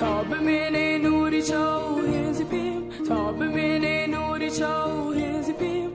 [0.00, 5.90] تا بمێنێ نوری چاو هێزی پێم تا بمێنێ نوری چاو هێزی پێم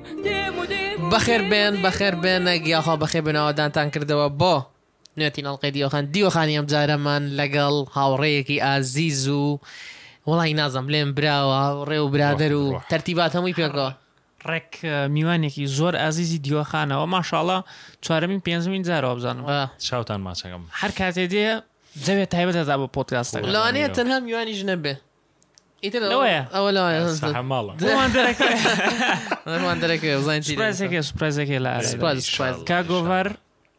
[1.14, 4.56] بەخێر بێن بەخێر بێنە گیاخوا بەخێ بنەوەدانتان کردەوە بۆ
[5.18, 9.60] نوێتی نڵلقی دیۆخان دیۆخانی ئەم جارەمان لەگەڵ هاوڕەیەکی ئازیز و
[10.28, 13.90] وڵی نازم لێم براوە ڕێ و برادر و تەرتیبات هەمووی پێکەوە
[14.50, 14.74] ڕێک
[15.16, 17.58] میوانێکی زۆر ئازیزی دیوەخانەوە ماشاءڵە
[18.04, 21.50] چوارەمین پێنجمین جارەوە بزانەوە چاوتان ماچەکەم هەر کاتێ دێ
[22.04, 24.94] جەوێت تایبەتدا بە پۆتکاستەکە لەوانەیە تەنها میوانیش نەبێ
[32.70, 33.28] کاگۆڤەر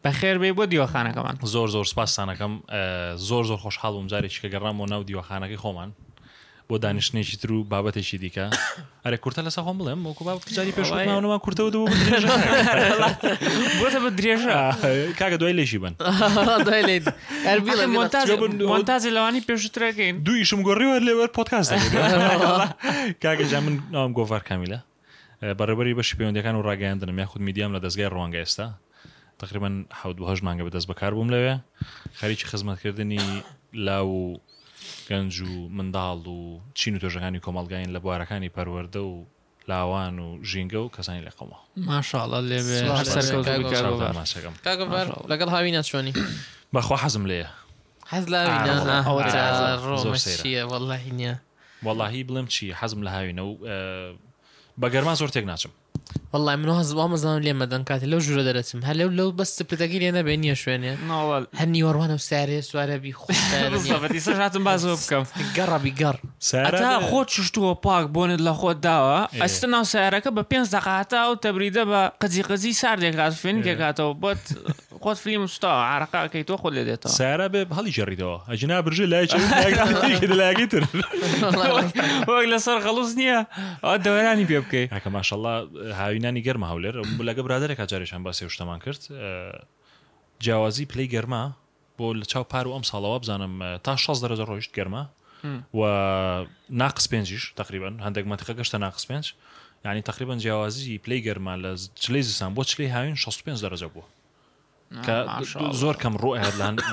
[0.04, 2.52] بەخێر بێ بۆ دیوەخانەکەمان زۆر زۆر سپاسانەکەم
[3.28, 5.90] زۆر زۆر خۆشحاڵ و جارێکی کە گەڕام و ناو دیوەخانەکەی خۆمان
[6.68, 8.50] بۆ دانیشتێکی تر و بابەتێکی دیکە
[9.04, 11.86] ئەرە کورتە لەسە خۆم بڵێم وەکو با بجاری پێشمانەوە کورتەوە دوو
[13.80, 14.54] بۆتە بە درێژە
[15.18, 15.94] کاکە دوای لێشی بن
[18.72, 21.66] مۆتازی لەوانی پێشترەکەین دویشم گۆڕیوە لێوەر پۆتکاس
[23.22, 24.78] کاگەجان من ناوم گۆڤار کامیلە
[25.58, 28.66] بەڕێبەری بەش پەیوەندەکان و ڕاگەاندنم یاخود میدیام لە دەستگای ڕوانگە ئێستا
[29.38, 31.54] تقریبان حوت هەش مانگە بەدەست بەکار بووم لەوێ
[32.20, 33.22] خەریکی خزمەتکردنی
[33.86, 34.40] لاو
[35.10, 39.24] گەنج و منداڵ و چین و تۆژەکانی کۆمەلگاین لە بوارەکانی پەروەەردە و
[39.68, 42.80] لاوان و ژینگە و کەسانی لە قەمە ماشاءڵە لێبێ
[45.28, 46.12] لەگەڵ هاوی ناچوانی
[46.74, 47.46] بەخوا حەزم لێە
[48.12, 51.34] حەز لاویە وەڵی نییە
[51.86, 53.50] وەڵی بڵێم چی حەزم لە هاوینە و
[54.80, 55.70] بەگەرمان زۆر تێک ناچم
[56.38, 60.10] بەڵام منها زوامەزانم لێ مەدەن کاتی لەو ژورە دەرەچم هە لەو لەو بەست پتەگی لێ
[60.18, 60.92] نەبێن نیە شوێنێ
[61.60, 65.24] هەنی وەڕوانە و سارێ سوارەبی خۆتم باز بکەم
[65.56, 66.16] گەڕبی گەڕ
[66.80, 71.34] تا خۆت شتووە پاک بۆنت لە خۆت داوە ئەستە ناو سیارەکە بە پێنج دەقاتا و
[71.44, 74.44] تەبریدە بە قەزی قەزی ساردێکات فین دێکاتەوە بۆت
[75.02, 80.66] خۆت فیلم ستا عراقاکەی تۆ خۆ لێ دێتەوە سارا بێ هەڵی ژەڕیدەوە ئەجنا برژێ لایلاگی
[80.72, 80.84] تر
[82.28, 83.40] وەک لەسەر خەڵوس نییە
[83.84, 85.54] ئەو دەوەرانی پێ بکەیت ئەکە ماشەڵە
[85.98, 86.94] هاوی بینانی گەرمە هەولێر
[87.28, 89.02] لەگە برادێک جارێکشان باسی شتەمان کرد
[90.40, 91.42] جیاوازی پلەی گەرما
[91.98, 95.02] بۆ لە چاو پار و ئەم ساڵەوە بزانم تا 16 دەرەجە ڕۆیشت گەرمە
[95.78, 95.80] و
[96.70, 99.26] ناقس پێنجش تقریبان هەندێک منتیقە گەشتە ناقس پێنج
[99.84, 104.02] ینی تقریبان جیاوازی پلەی گەرما لە چلی زستان بۆ چلی هاوین 65 دەرەجە بوو
[105.82, 106.38] زۆر کەم ڕۆ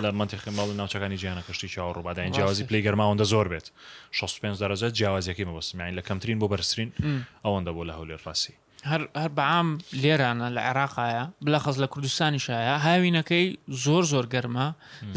[0.03, 3.68] لە منتیخماڵی ناوچەکانی جیانە کەشتی چاوە ڕووباداین جیاوازی پلی گەرماوەندە زۆر بێت
[4.12, 6.90] 65 دەرەجە جیاوازەکەی مەوەستمیانی لە کەمترین بۆ بەرسرین
[7.46, 8.53] ئەوەندە بۆ لە هەولێر ڕاستی
[8.90, 9.02] هەر
[9.40, 9.68] بەعام
[10.04, 13.46] لێرانە لە عێراقایە بلا خەز لە کوردستانیشایە هاوینەکەی
[13.84, 14.68] زۆر زۆر گەرمە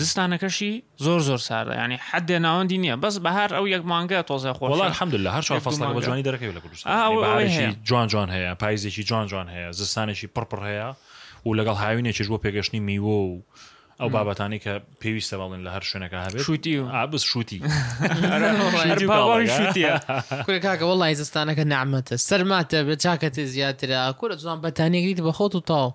[0.01, 0.73] زستانەکەشی
[1.05, 5.15] زۆر زۆر ساردە ینی حدێ ناوەندی نییە بەس بەهار ئەو یەک مانگە تۆزە خۆڵان حمد
[5.27, 9.69] لە هەر فاصلە بە جوانی دەکەی لە کوردستان جوان جوان هەیە پایزێکی جوان جوان هەیە
[9.81, 10.89] زستانێکی پڕپڕ هەیە
[11.47, 13.33] و لەگەڵ هاوینێکی بۆ پێگەشتنی میوە و
[14.01, 14.13] ئەو نعم.
[14.17, 14.75] بابەتانی کە
[15.05, 17.59] پێویستە بەڵێن لە هەر شوێنەکە هەبێت شووتی آه، و ئابس شووتی
[20.47, 25.95] کوێکاکە وڵی زستانەکە نامەتە سەرماتە بە چاکەتێ زیاترا کورە جوان بەتانێگریت بە خۆت و تاو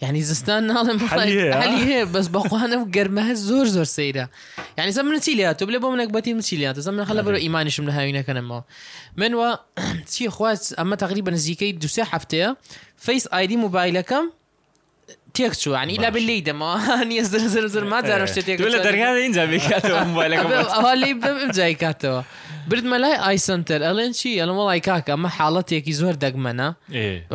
[0.00, 2.04] یعنی زستان ناڵم هەیە آه.
[2.12, 4.26] بەس بەخواانە و گەرممە زۆر زۆر سەیرە
[4.78, 7.86] یعنی زە من چیلیات و بێ بۆ منێک بەتی چیلیات زە من خەڵ بەرە ئیمانیشم
[7.88, 8.62] لە هاوینەکەنمەوە
[9.16, 9.50] من وە
[10.12, 12.48] چی خواست ئەمە تقریبا نزیکەی دوسێ هەفتەیە
[13.06, 14.30] فەیس ئایدی موبایلەکەم
[15.36, 16.74] تێک چوانی لە بلی دەمەوە
[17.10, 22.20] نیە زر زر ماجارشت تێک لە دەرگا اینجا بکاتەوە لی بمجای کاتەوە
[22.70, 26.68] بردمە لای ئایسنتەر ئەڵێن چی ئەلم وڵی کاکە ئەمە حاڵەتێکی زۆر دەگمەنە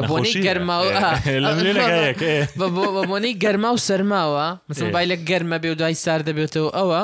[0.09, 0.75] بۆنی گەرما
[3.12, 7.01] بۆنی گەرما و سەرماوە مثل بای لە گەرمە بێ و دوای سار دەبێتەوە ئەوە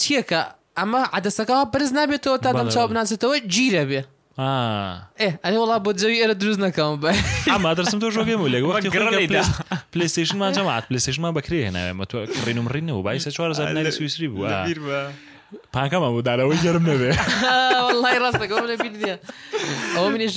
[0.00, 0.40] چیەکە
[0.78, 4.02] ئەمە عادەسەکەەوە پرز نابێتەوە تا دەم چاو بناسێتەوە گیرە بێ
[4.38, 7.10] ئەێ وڵا بۆ جەوی ئێرە دروست نەکەم بە
[7.52, 8.88] ئامادرسم تۆ ژۆگەم و لێگوەکە
[9.92, 12.16] پلیسیشنمان جەمات پلیسیشنمان بەکرێ هێناوێ مە تۆ
[12.46, 14.48] ڕێنم ڕینەوە بایسە 4 سویسری بووە
[15.74, 17.10] پاکەمە بۆدارەوەی گەرم نەبێ
[17.96, 19.14] وڵی ڕاستەکەم لە بیدە
[19.96, 20.32] ئەو منیش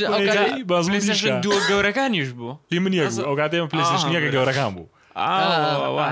[1.45, 2.99] دو گەورەکانیش بوو لی منی
[3.29, 4.87] ئەوگاتێمە پلیسیشنیەکە گەورەکان بوو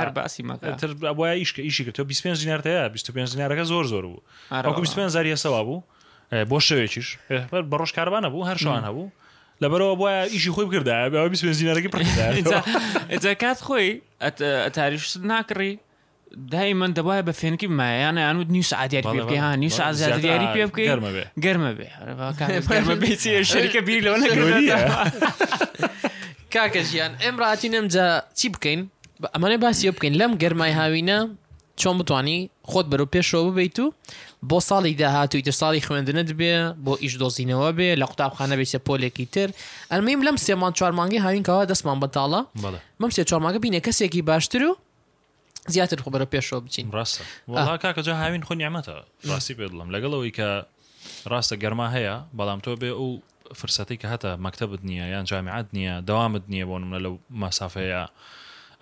[0.02, 4.22] هەر باسی مەکەتر وایە ئیشکە ئیشی کە تۆ 25 ژنیارتەیە 25 ژنیارەکە زۆر زۆر بوو
[4.52, 5.82] ئەوکو 25 زاریە سەوا بوو
[6.50, 7.08] بۆ شوێکیش
[7.52, 9.12] بە ڕۆژ کاربانە بوو هەر شوان هەبوو
[9.64, 13.90] لەبەرەوە بە ئیشی خۆی کرددا بێزیینەرەی پردا کات خۆی
[14.78, 15.72] تاریش ناکڕی
[16.52, 21.12] دای من دەبواە بە فێنکی مایانە یانود نی سعادیار بکەی هانی سازیاری پێ بکەی گەرممە
[21.16, 21.90] بێ گەرممە بێ
[23.52, 24.78] شەریکە بیر لەوە نەگەریە
[26.54, 28.08] کاکە ژیان ئەمڕاتی نەمجا
[28.40, 28.82] چی بکەین
[29.36, 31.20] ئەمانە باسی بکەین لەم گەرمای هاوینە
[31.82, 32.40] چۆن بتانی
[32.72, 33.88] خۆت بەرەو پێشەوە ببیت و
[34.50, 36.54] بۆ ساڵی داهاتوی تر ساڵی خوێندنت بێ
[36.86, 39.50] بۆ ئیش دۆزینەوە بێ لە قوتابخانە بێتە پۆلێکی تر
[39.92, 42.42] ئەلمیم لەم سێمان چوارمانگی هاوینکەوە دەستمان بەتاڵە
[43.02, 44.78] مەم سێ چوارمانگە بینە کەسێکی باشتر و
[45.74, 48.92] زیاتر خبرە پێشەوە بچین ڕاستە کاکەجا هاوین خۆ نیامەتە
[49.30, 50.50] ڕاستی پێڵم لەگەڵەوەی کە
[51.32, 53.10] ڕاستە گەرما هەیە بەڵام تۆ بێ ئەو
[53.60, 58.02] فرسەتی کە هەتە مەکتتەبت نییە یان جامعات نییە داوامت نییە بۆ منە لەو مەسافەیە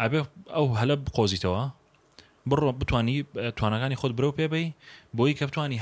[0.02, 0.19] ئەبێ
[0.56, 1.63] ئەو هەلە بقۆزیتەوە
[2.50, 3.21] بڕۆ بتانی
[3.57, 4.74] توانەکانی خۆت برو پێبی
[5.18, 5.80] بۆی کە بتانی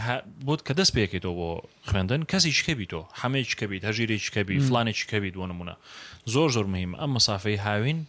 [0.47, 1.49] بۆت کە دەست پێکێتەوە بۆ
[1.89, 5.75] خوێندن کەسی چکەبی تۆ هەمێک چکەبیت هەژیری چکەبی فلانێک چکەبی دو نمونە
[6.33, 7.99] زۆر زۆر مهم ئەم مسافەی هاوین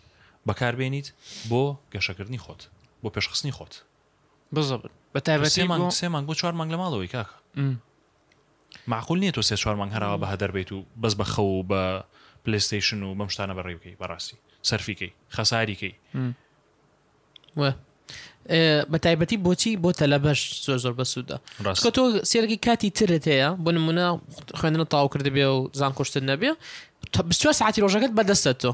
[0.49, 1.07] بەکاربێنیت
[1.51, 1.63] بۆ
[1.95, 2.61] گەشەکردنی خۆت
[3.03, 3.75] بۆ پێشخستنی خۆت
[4.55, 5.53] بزبن بە تایبەت
[6.01, 7.37] سێمان بۆ چوار مانگ لە ماڵەوەی کاکە
[8.87, 12.05] معقول نییە تۆ سێ چوار مانگ هەراوە بە هەدەر بێت و بەس بە خەو بە
[12.45, 14.37] پلیستیشن و بەم شتانە بەڕێ بکەی بەڕاستی
[14.71, 15.93] سەرفیکەی خەساریکەی
[18.93, 23.71] بە تایبەتی بۆچی بۆ تەلەبەش زۆر زۆر بەسوودە ڕاستکە تۆ سێرگی کاتی ترت هەیە بۆ
[23.77, 24.07] نمونە
[24.59, 26.51] خوێندنە تاو کرد بێ و زان کوشتن نەبێ
[27.61, 28.71] ساعتی ڕۆژەکەت بەدەستە تۆ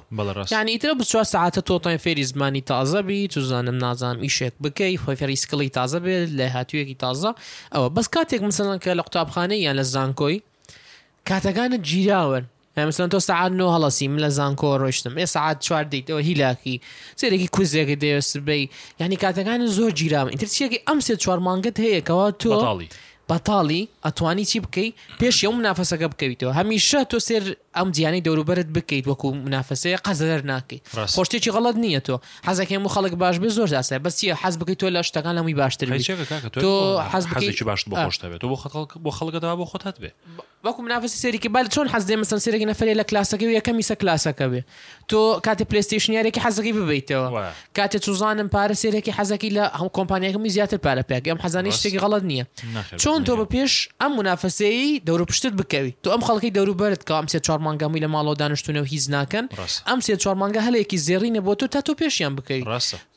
[0.58, 5.36] ینی ئیتر بچوە ساعتە تۆ تای فێری زمانی تازەبی توزانم نازانم ئیشێک بکەی خۆی فێری
[5.42, 7.30] سکڵی تازە بێت لە هاتوویەکی تازە
[7.74, 10.36] ئەوە بەس کاتێک مسەڵەن کە لە قوتابخانەی یان لە زانکۆی
[11.28, 12.44] کاتەکانت گیراون
[12.88, 16.80] مثلەن تۆ سعات نۆ هەڵەسی من لە زانکۆ ڕۆشتم ێ سعات چوار دیتەوە هیلاکی
[17.20, 22.88] سێرەی کوزێکی دەوێست بی ینی کاتەکان زۆر جیرام ئینترسیەکی ئەم سێ چوارمانگت هەیەکەوە تۆڵی
[23.30, 27.44] بەتاڵی ئەتوانی چی بکەیت پێش ئەو منافەسەکە بکەیتەوە هەمیشە تۆ سێر
[27.76, 30.82] ئەم جیانی دەوروبەرت بکەیت وەکو منافەسەیە قەزەر ناکەیت
[31.16, 32.14] خۆشتێکی غەڵت نییە تۆ
[32.48, 35.86] حەزەکەم و خەڵک باش بێ زۆر داسە بەسیە حەز بکەیت تۆ لە شتەکان لەمووی باشتر
[36.64, 36.70] تۆ
[37.12, 40.10] حەزێکی باش بۆ خۆشتە بێت بۆ خەڵک بۆ خەڵکەدا بۆ خۆت هەت بێ
[40.64, 44.44] وەکو منافسی سێریکی بال چۆن حەزدێ مەسن سێرەی نەفرێ لە کلاسەکە و یەکەمی سە کلاسەکە
[44.52, 44.60] بێ
[45.10, 47.28] تۆ کاتێ پلیستیشنیارێکی حەزەکەی ببیتەوە
[47.78, 52.24] کاتێ چوزانم پارە سێرەی حەزەکی لە هەم کۆمپانیەکەمی زیاتر پارە پێک ئەم حەزانانی شتێکی غڵت
[52.30, 52.44] نییە
[53.02, 57.26] چۆن تۆ بە پێش ئەم منافەسەی دەور پشتت بکەوی تۆ ئەم خەڵکی دەوروبەرت کە ئەم
[57.32, 59.44] سێ چوارمانگەمووی لە ماڵەوە دانیشتونەوە هیچ ناکەن
[59.88, 62.64] ئەم سێ چوارمانگە هەلەیەکی زێڕینە بۆ تۆ تا تۆ پێشیان بکەیت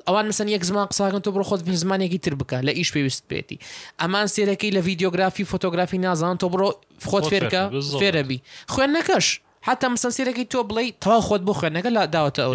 [0.07, 3.57] ئەوان مەسن یەک زمان قساکن تۆ بڕۆ خۆت زمانێکی تر بکە لە ئیش پێویست بێتی
[4.01, 6.69] ئەمان سێرەکەی لە ڤیددیۆگرافی فۆتۆگرافی نازان تۆ بڕۆ
[7.09, 7.63] خۆت فێرکە
[8.01, 8.39] فێرەبی
[8.73, 9.27] خوێن نەکەش
[9.67, 12.53] حتا مەسەسیرەکەی تۆ بڵێ تەوا خۆت بۆ خوێنەکە لا داوەتە ئەو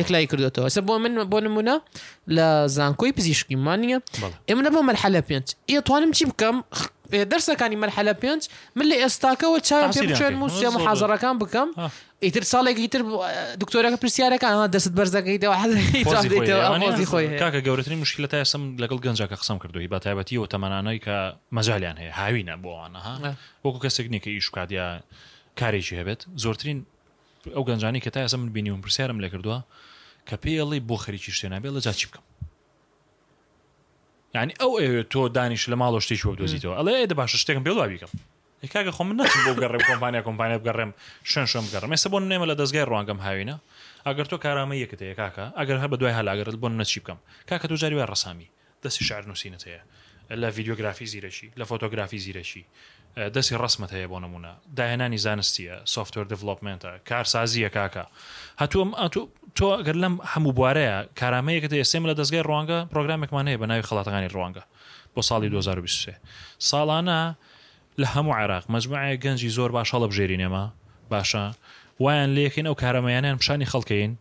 [0.00, 1.74] یەکلای کردوەوە سە بۆ من بۆ نمونە
[2.36, 2.46] لە
[2.76, 3.94] زانکۆی پزیشکیمانە
[4.48, 6.56] ئێمە بۆ مەرحەلە پێنج ئێ توانم چی بکەم
[7.32, 8.42] دەرسەکانی مەرحەلە پێنج
[8.78, 11.68] من لە ئێستاکەەوە چاوم پێ بچێن موسیە محازەرەکان بکەم
[12.24, 13.00] ئیتر ساڵێک ئیتر
[13.62, 15.56] دکتۆرەکە پرسیارەکانەوە دەست بەرزەکەیتەوە
[16.84, 21.16] حەزی خۆی کاکە گەورەترین مشکلە تاسم لەگەڵ گەنجەکە قسم کردوی بە تایبەتیەوە تەمانانەی کە
[21.56, 23.12] مەجاالیان هەیە هاوینە بۆوانەها
[23.64, 24.86] وەکو کەسێک نیکە ئیشکاتیا
[25.60, 26.78] کارێکی هەبێت زۆرترین
[27.56, 29.58] ئەو گەنجانی کە تاسە من بینی و پرسیارم لێ کردووە
[30.28, 32.24] کە پێڵی بۆ خەریکی شتێنابێت لە جاچی بکەم
[34.42, 38.12] ینی ئەو تۆ دانیش لە ماڵۆ شتێک بۆ دۆزیتەوە ئەڵێ ئێدە باشە شتێکم پێڵوا بیکەم
[38.72, 40.90] کاگە خۆم نەچم بۆ گەڕێ کۆمپانیا کۆمپانیا بگەڕێم
[41.30, 43.56] شوێن شوم گەڕم ێستا بۆ نێمە لە دەستگای ڕوانگەم هاوینە
[44.06, 47.18] ئەگەر تۆ کارامە یەکت ەیە کاکە ئەگەر هەر بە دوای هەلاگەرت بۆ نەچی بکەم
[47.48, 48.48] کاکە تو جاری ڕسامی
[48.84, 49.82] دەستی شار نووسینت هەیە
[50.42, 52.62] لە ڤیددیوگرافی زیرەشی لە فۆتۆگرافی زیرەشی
[53.16, 58.04] دەستی ڕسمت هەیە بۆ نمونە داهێنانی زانستیە سوفتور دڤلوپمنتە کارسازیە کاکە
[58.60, 58.90] هەتووم
[59.58, 64.28] تۆ گەر لەم هەموو بوارەیە کارامەیەکە ئێسێم لە دەستگای ڕوانگە پرۆگرامێکمان هەیە بە ناوی خڵاتەکانی
[64.34, 64.62] ڕوانگە
[65.14, 66.14] بۆ ساڵی 2023
[66.58, 67.18] ساڵانە
[68.00, 70.64] لە هەموو عراق مجموعە گەنجی زۆر باشە لە بژێرینێمە
[71.10, 71.44] باشە
[72.00, 74.12] وایان لێکین ئەو کارەمەیانیان پیشانی خەڵکەین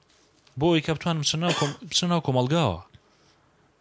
[0.59, 2.81] بۆی کە بتوان بچنەوە کۆمەلگاوە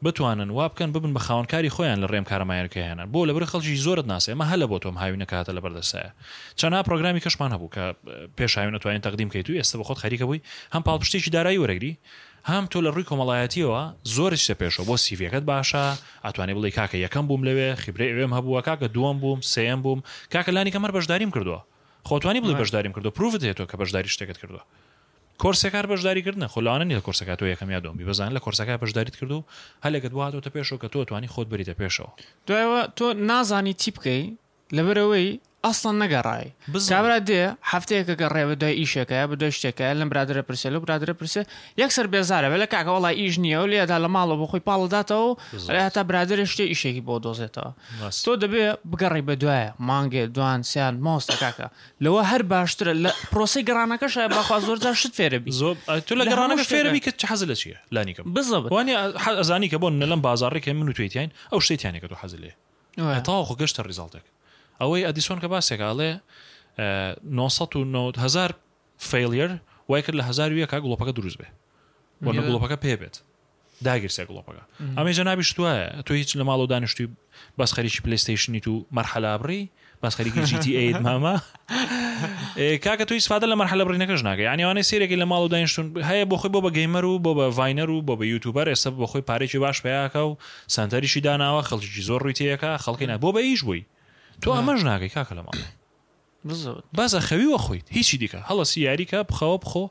[0.03, 4.07] بتوانن وا بکەن ببن بە خاونکاری خۆیان لە ڕێم کارەمایانکە هێنان بۆ لەبەر خەڵکی زۆرت
[4.13, 6.11] ناسێمە هەل لە بۆ تۆم هاوینە کاتە لە بەردەسایە
[6.61, 7.85] چەنا پرۆگرامی کەشمان هەبوو کە
[8.39, 10.41] پێشاوی نتوانین تەقدیم کەیت و ئێستا بە خۆت خەریکە بووی
[10.75, 11.93] هەم پاڵپشتێکی دارایی وەرەگری
[12.51, 13.81] هەم تۆ لە ڕووی کۆمەڵایەتیەوە
[14.15, 15.85] زۆرش لە پێشەوە بۆ سیڤەکەت باشە
[16.27, 20.01] ئەتوانێ بڵی کاکە یەکەم بووم لەوێ خیبرێ ئێم هەبووە کاکە دووەم بووم سم بووم
[20.33, 21.61] کاکە لانی کەمەر بەشداریم کردووە
[22.09, 24.63] خۆتوانی بڵی بەشداریم کردو پروت هێتەوە کە بەشداری شتێکت کردووە
[25.43, 29.45] کۆرسەکار بەشداریکردن خلانە نیە کۆرسەکە تۆ یەکەم یادۆمی بزان لە کۆرسەکە بەشداریت کرد و
[29.85, 32.11] هەلێکت وهاتۆتە پێشەوە کە تۆ توانی خۆت بریتە پێشەوە
[32.47, 34.23] دوایەوە تۆ نازانی چی بکەی
[34.77, 35.29] لەبەرەوەی
[35.67, 37.43] ئەسڵان نەگەڕای بزابرا دێ
[37.73, 41.41] هەفتەیەکەگە ڕێوە دوای ئیشەکەە بە دوای شتێکە لەم برادرە پرسە لە برادرە پرسە
[41.83, 45.93] یەکسەر بێزارە بە لە کاکە وڵی ئیش نییە و لێدا لە ماڵەوە بۆ خۆی پاڵداتەوە
[45.95, 47.71] تا برادرە شتێ ئیشێکی بۆ دۆزێتەوە
[48.25, 51.67] تۆ دەبێ بگەڕی بە دوایە مانگێ دوان سیان مۆستە کاکە
[52.05, 55.75] لەوە هەر باشترە لە پرۆسی گەڕانەکەش باخوا زۆرجار شت فێرەبی زۆر
[56.07, 58.95] تو لە گەڕانەکە فێرەبی کە حەز لە چیە لانیکەم بزە وانی
[59.41, 62.53] ئەزانی کە بۆ نە لەم بازارڕێککە من و توێتیان ئەو شتێتیانێکەکە تو حەزلێ
[63.27, 64.25] تا خۆ گەشتە ریزالتێک
[64.81, 66.11] ئەوەی ئەدیسۆن کە باسێکاڵێ
[67.39, 68.51] 900هزار
[69.11, 69.51] فیلر
[69.89, 71.49] وای کرد لە هزار یەکە گڵۆپەکە دروست بێ
[72.27, 73.17] وەنە گڵۆپەکە پێبێت
[73.87, 74.63] داگیرسێک گڵۆپەکە
[74.99, 77.07] ئەمێ جەنابی شتوایە تۆ هیچ لە ماڵ و دانیشتی
[77.59, 79.63] بەس خەریکی پلیستیشنی تو مەرحەلابڕی
[80.03, 81.35] بەس خەریکی جیتی ماما
[82.85, 86.37] کاکە توی سفادە لە مەرحلە بڕینەکەش ناگەی یانیوانەی سێرێکی لە ماڵ و دانیشتون هەیە بۆ
[86.41, 89.23] خۆی بۆ بە گەیمەر و بۆ بە ڤینەر و بۆ بە یوتوبەر ئێستا بۆ خۆی
[89.31, 90.37] پارێکی باش پیاکە و
[90.75, 93.85] سنتەریشی داناوە خەڵکی زۆر ڕوویتەیەەکە خەڵکی نا بۆ بە ئیش بووی
[94.43, 95.53] تۆ ئەمەش ناگەی کاکە لەما
[96.99, 99.85] بازە خەویوە خۆیت هیچی دیکە هەڵەسی یاریکە بخەوە بخۆ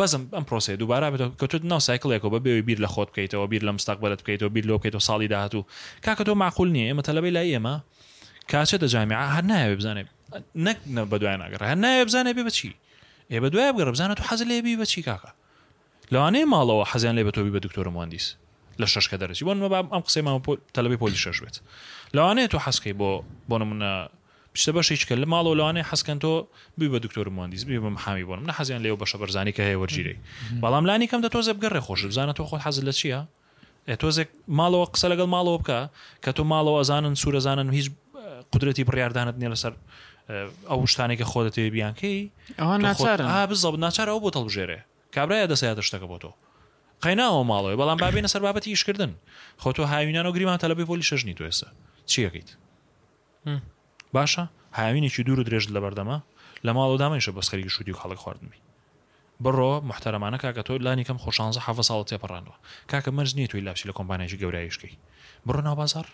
[0.00, 3.46] بەزم ئەم پرۆسی دووبارە بێت کە تۆ ناو سایکلێکەوە بە بێوی بیر لە خۆت بکەیتەوە
[3.52, 5.62] بیر لە مستاق بەت بکەیتەوە بیر لۆکەیت و ساڵی داهاتوو
[6.06, 7.74] کاکە تۆ معقول نییە ئێمە تەلەبەی لای ئێمە
[8.52, 10.04] کاچێتە جامیع هەر نایوێ بزانێ
[10.66, 10.78] نەک
[11.12, 12.74] بە دوای ناگەڕ هەر نایە بزانێ بێ بچی
[13.30, 15.30] ئێ بە دوای بگەڕ بزانێت و حەز لێبی بەچی کاکە
[16.12, 18.26] لەوانەیە ماڵەوە حەزیان لێ بە تۆبی بە دکتۆر مهندیس
[18.80, 19.56] لە شەشکە دەرەی بۆن
[19.94, 20.40] ئەم قسەی مامە
[20.76, 21.56] تەلەبی پۆلی شەش بێت
[22.14, 23.90] لەوانەیە تۆ حەسکەی بۆ بۆ نمونە
[24.54, 26.32] پشتە بەش هیچکە لە ماڵ و لەوانێ حەسکەن تۆ
[26.78, 29.78] بی بە دکتۆر مهندیس بی بە محامی بۆم نە حەزیان لێو بەشە بەرزانانی کە هەیە
[29.82, 30.18] وەرگیرەی
[30.62, 33.20] بەڵام لانی کەم دە تۆ زەبگەڕێ خۆش بزانە تۆ خۆت حەز لە چییە؟
[34.02, 35.80] تۆزێک ماڵەوە قسە لەگەڵ ماڵەوە بکە
[36.24, 37.86] کە تۆ ماڵەوە ئەزانن سوورەزانن هیچ
[38.52, 39.72] قدرەتی بڕاردانت نیە لەسەر
[40.70, 42.22] ئەو شتانێکە خۆدە تێ بیانکەی
[42.60, 44.78] ئەوان ناچار بزڵ ناچار ئەو بۆ تەڵژێرێ
[45.14, 46.30] کابراە دەسەیە شتەکە بۆ تۆ
[47.04, 49.12] قەیناوە ماڵەوە بەڵام بابێنە سەر بابەتی ئیشکردن
[49.62, 51.68] خۆ تۆ هاوینان و گریمان تەلبی پۆلی شەژنی توێسە
[52.14, 52.50] چیەکەیت
[54.16, 56.18] باشە هاوینێکی دوور و درێژت لە بەردەما
[56.66, 58.60] لە ماڵەوە دامەیشە بەسخەری شودی و خاڵک خواردنی
[59.44, 62.56] بڕۆ محتەرەمانە کاکە تۆ لانی کەم خۆشانزە حەف ساڵ تێپەڕانەوە
[62.90, 64.94] کاکە مەرز نیە توی لاپسی لە کۆمپانیایکی گەورایشکی
[65.46, 66.06] بڕۆ ناو بازار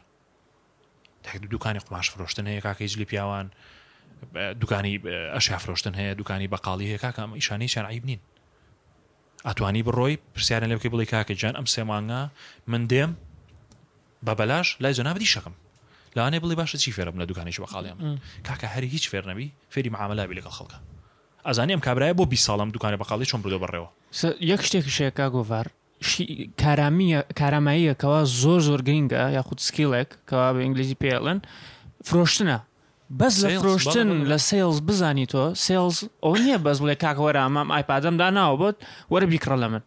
[1.24, 3.46] تێک دوکانی قماش فرۆشتن هەیە کاکە جلی پیاوان
[4.60, 5.00] دوکانی
[5.34, 8.20] ئەشیا فرۆشتن هەیە دوکانی بەقاڵی هەیە کاکەم ئیشانەی شانعیب نین
[9.48, 12.20] ئەتوانی بڕۆی پرسیارە لەبکەی بڵی کاکە جان ئەم سێمانگە
[12.70, 13.10] من دێم
[14.26, 15.54] بە بەلاش لای جەنابدی شەکەم
[16.16, 17.98] لاانێ بڵی باشە چی فێرم لە دوکانیش بە خاڵێم
[18.48, 20.78] کاکە هەر هیچ فێرنەبی فێری معاملابی لەگەڵ خەڵکە
[21.46, 23.88] ئازانیم کابراایە بۆ بی ساڵم دوکانە بەقاڵی چۆن بردو بڕێەوە
[24.40, 25.66] یەک شتێکی شەیەکا گۆڤار
[27.40, 31.38] کاراماییەکەوە زۆر زۆر گرینگە یاخود سکیلێک کەوا بە ئینگلیزی پێڵن
[32.08, 32.58] فرۆشتنە
[33.20, 38.28] بەس لە فرۆشتن لە سیلز بزانی تۆ سیلز ئەو نییە بەس بڵێ کاکەوەرە ئەمام ئایپادەمدا
[38.38, 38.76] ناوە بۆت
[39.12, 39.82] وەرە بیکڕە لە من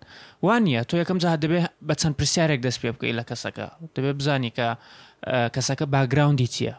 [0.46, 3.66] وان نیە تۆ یەکەم جاها دەبێ بە چەند پرسیارێک دەست پێ بکەی لە کەسەکە
[3.96, 4.68] دەبێ بزانی کە
[5.54, 6.76] کەسەکە باگراوندی چییە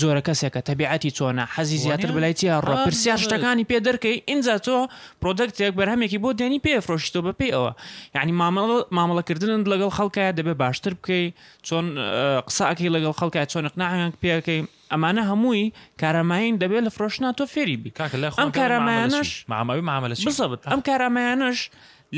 [0.00, 4.76] جۆرە کەسێکە تەبیعەتی چۆنە حەزی زیاتر بلای چیا ڕۆ پرسیار شتەکانی پێ دەکەی ئینجا تۆ
[5.20, 7.72] پرۆدەکتێک بەرهمێکی بۆ دێنی پێفرۆشتۆ بە پێی ئەوە
[8.14, 8.32] یعنی
[8.96, 11.24] مامەڵەکردن لەگەڵ خەڵکایە دەبێ باشتر بکەی
[11.66, 11.86] چۆن
[12.48, 14.60] قساکی لەگەڵ خەڵکای چۆن قناهنگ پێەکەی
[14.92, 15.64] ئەمانە هەمووی
[16.02, 17.90] کارەماین دەبێت لە فرۆشنا تۆ فێری بی
[18.40, 21.58] ئەم کارەمایانش مامەوی مامەلە بسەبت ئەم کارەمایانش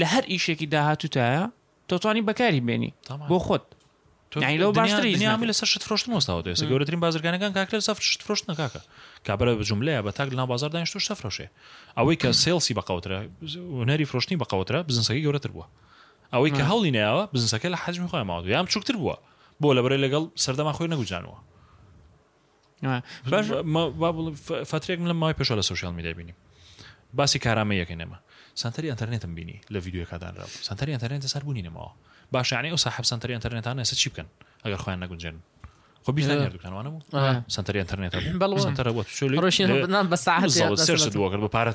[0.00, 1.44] لە هەر ئیشێکی داهاتوتایە
[1.88, 2.90] تۆتوانی بەکاری بێنی
[3.30, 3.64] بۆ خۆت
[4.36, 8.80] لەو باشترینیامی لە سەرشت فرۆشتمەوەستاوە ێستا گەورەترین بازرگانەکان کاک لە سەفرشت فرۆشت نکاکە
[9.26, 11.46] کابرا بجملەیە بە تاک لەنا بازار دانیشت سەفرۆشێ
[11.96, 13.18] ئەوەی کە سێلسی بەقوترە
[13.80, 15.66] هوەری فرۆشتنی بەقوترە بزنسەکەی گەورەتر بووە
[16.32, 19.16] ئەوەی کە هەڵی نایەوە بزنسەکە لە حەجمی خۆی ماوە یام چووکتر بووە
[19.60, 21.38] بۆ لەبەر لەگەڵ سەردەما خۆی نەگوجانەوە
[24.70, 26.36] فترێک لە ماوەی پێشە لە سوسیال میدای بینیم
[27.18, 28.18] باسی کارامەیەکەی نێمە
[28.60, 31.88] سنتەری ئەتەرنێتم بینی لە یددیوەکەدانرا سنتەری ئەتەرنێتە سەر بوونی نەمەوە
[32.32, 34.26] باش باشیانێ يعني ئەو ساحب سنتری ئەتەرنێتان ئێستا چی بکەن
[34.64, 35.34] ئەگەر خۆیان نەگونجێن
[36.04, 36.28] خو بيش آه.
[36.28, 37.30] ثاني يردوك وانا نعم، مو آه.
[37.30, 37.42] آه.
[37.48, 41.72] سنتري انترنت بل سنتر هو شو لي روشين نعم بس ساعه ساعات سيرش دوكر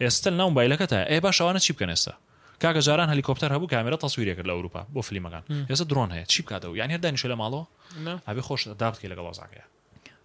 [0.00, 2.12] يا استل نو نام بايلكتا اي باش وانا شيبكن هسه
[2.60, 6.44] كاك جاران هليكوبتر هبو كاميرا تصوير يكر اوروبا بو فيلم مكان يسا درون هي تشيب
[6.46, 7.66] كادو يعني هر نشل مالو
[8.04, 8.18] نعم.
[8.28, 9.62] ابي خوش دابت كي لغلاز عقيا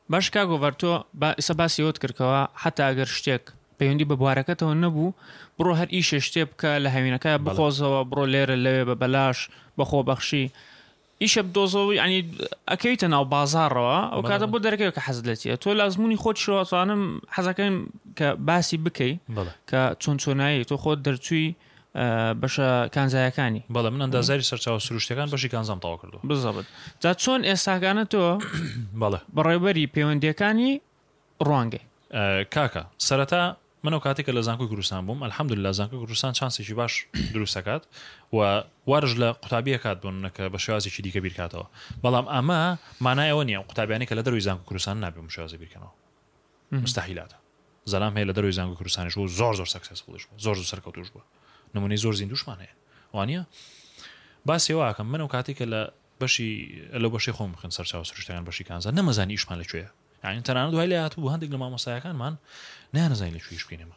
[0.09, 5.11] باش كاك ورتو با سباس يوت كركوا حتى اگر شتيك بيوندي بە بوارەکەتەوە نەبوو
[5.61, 8.95] بڕۆ هەر ئیشە شتێ بکە لە هەوینەکە بخۆزەوە بڕۆ لێرە لەوێ
[9.79, 10.45] بە خۆبەخشی
[11.23, 12.19] ئیشە دۆزەوەی ئەنی
[12.71, 17.01] ئەکەیتە ناو بازارڕەوە ئەو کاتە بۆ دەرەکەی کە حەزت لەتیە تۆ لازممونی خۆت شواتوانم
[17.35, 17.75] حەزەکەم
[18.17, 19.13] کە باسی بکەی
[19.69, 21.49] کە چۆن چۆنایی تۆ خۆت دەرچووی
[22.41, 26.65] بەشە کانزایەکانی بەڵە من ئەندازاری سەرچاو سروشتەکان بەشی کانزام تاوا کردو بزەبت
[27.03, 28.25] جا چۆن ئێستاگانە تۆ
[29.01, 30.71] بەڵێ بەڕێبەری پەیوەندیەکانی
[31.47, 31.83] ڕوانگەی
[32.55, 33.41] کاکە سەرەتا
[33.83, 37.83] منەوە کاتێکە لە زانکۆی کوردستان بووم ئەلحمد لە زانکە کوردستان چانسێکی باش دروستەکات
[38.33, 41.65] و وارش لە قوتابیە کات بوونەکە بە شێوازێکی دیکە بیرکاتەوە
[42.03, 42.61] بەڵام ئەمە
[43.05, 45.91] مانای ئەوە نییە قوتابیانی کە لە دەروی زانکە کوردستان نابێ مشازە بیرکەنەوە
[46.71, 47.31] مستحیلات
[47.91, 51.21] زەلام هەیە لە دەروی زانکە کوردستانیش و زۆر زۆر سەکسس بڵش زۆر سەرکەوتوش بوو
[51.75, 52.73] نمونی زۆر زیین دوشمان هەیە
[53.17, 53.43] وانە
[54.47, 55.81] باسێواکەم منەوە کاتێکە لە
[56.21, 56.51] بەشی
[57.03, 59.89] لە بەشی خۆم خن سەر چاو سرشتیان بەشی کانزان نەمەزانی ئیشمان لەکوێە
[60.23, 62.33] یعنی تەنانە دوای لە هاتبوو هەندێک لە مامۆسایەکانمان
[62.93, 63.95] نانزای لە شوێش بکەینەوە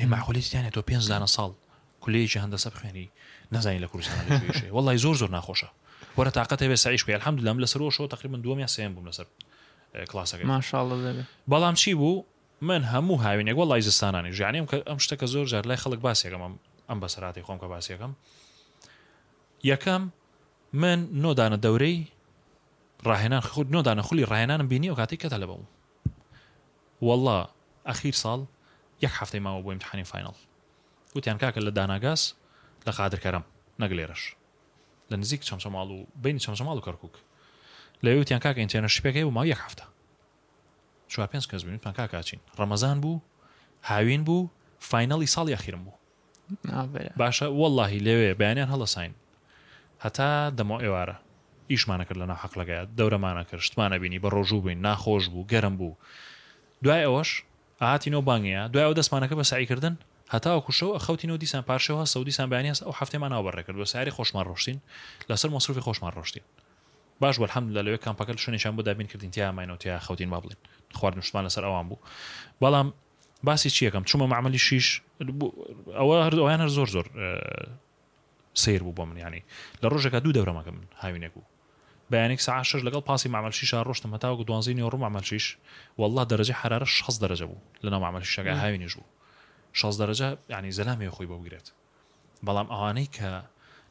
[0.00, 1.50] ئێمە خۆلیستیانێت تۆ 5دانە ساڵ
[2.00, 3.10] کولێکی هەندەسە بخوێنی
[3.52, 4.24] نزانانی لە کوردستان
[4.70, 5.68] وڵی زۆر زۆر ناخۆشە
[6.18, 9.26] وەرە تااقەت هەبێ سایش کوێ هەمد لەم لەسەرەوەشەوە تقریبن دووەم سم بووم لەسەر
[10.10, 12.22] کلاسەکە ماشاءڵ بەڵام چی بوو
[12.60, 16.42] من هەموو هاوینێک وڵی زستانانی ژیانیم کە ئەم شتەکە زۆر جار لای خەڵک باسیەکەم
[16.88, 18.12] ئەم بەسەراتی خۆم کە باسیەکەم
[19.72, 20.02] یەکەم
[20.72, 21.98] من نۆدانە دەورەی
[23.06, 25.62] ڕاهێنان خود نۆدانە خولی ڕێنانم بینی و کاتی کەتە لەبەوە
[27.06, 27.38] والله
[27.88, 28.40] ئەخیر ساڵ
[29.04, 30.34] یەک هەفتەی ماوە بۆ امتحانی فینال
[31.16, 32.22] وتیان کاکە لە داناگاس
[32.86, 33.44] لە قادرکەرم
[33.82, 34.22] نەگلێرەش
[35.10, 37.14] لە نزیک چەم سەماڵ و بینی چەم سەماڵ و کەرکک
[38.04, 39.84] لە وتیان کاکە ئینتێنە شپێکی و ما یەک هەفتە
[41.12, 43.20] چوا پێنج کەس بینین پان کاکچین ڕەمەزان بوو
[43.90, 44.48] هاوین بوو
[44.90, 45.94] فینەڵی ساڵی ئەخیرم بوو
[47.20, 49.14] باشە واللهی لەوێ بەیانیان هەڵە ساین
[50.04, 51.16] هەتا دەمە ئێوارە
[51.72, 55.94] ئیشمانەکرد لە ناحق لەگەیە دەورەمانە کرد شتمانە بینی بە ڕۆژوو بین ناخۆش بوو گەرم بوو
[56.82, 57.28] دوای ئەوەش
[57.82, 59.94] ئاهاتینەوە بانگەیە دوای ئەو دەستمانەکە بە سایکردن
[60.34, 64.78] هەتاوەکو شەو ئەخەوتینەوە دیسان پاشەوە سەودیسان بەیانیاس ئەو هەفتێمان ناوبڕێکرد بە ساری خۆشمان ڕۆشتین
[65.30, 66.42] لەسەر مەصروفی خۆشمان ڕۆشتین
[67.22, 70.56] باش بە هەم لە لەوێ کامپەکەل شوێنیشان بۆ دابین کردین تیاماینەوەتیا خەوتین با بڵین
[70.98, 71.98] خواردن شتمان لەسەر ئەوان بوو
[72.62, 72.88] بەڵام
[73.46, 74.86] باسی چیەکەم چوومە معمەلی شیش
[75.98, 77.06] ئەوە هەردوویان هەر زۆر زۆر
[78.62, 79.42] سیر بوو بۆ من ینی
[79.82, 81.44] لە ڕۆژەکە دوو دەورەمەکەم هاوینێک بوو
[82.12, 85.46] بەیانێک ساعشر لەگەڵ پاسی مامەلشیشە ڕۆشتم هەتاوە دوانزینی ڕوو مامەلشیش
[86.00, 89.06] والله دەرەجە حرارە 6 دەرەجە بوو لەناو مامەلشیشەکە هاوی نیژ بوو
[89.72, 91.68] 6 دەرەجە ینی زەلامی خۆی بەوگرێت
[92.46, 93.30] بەڵام ئەوانەی کە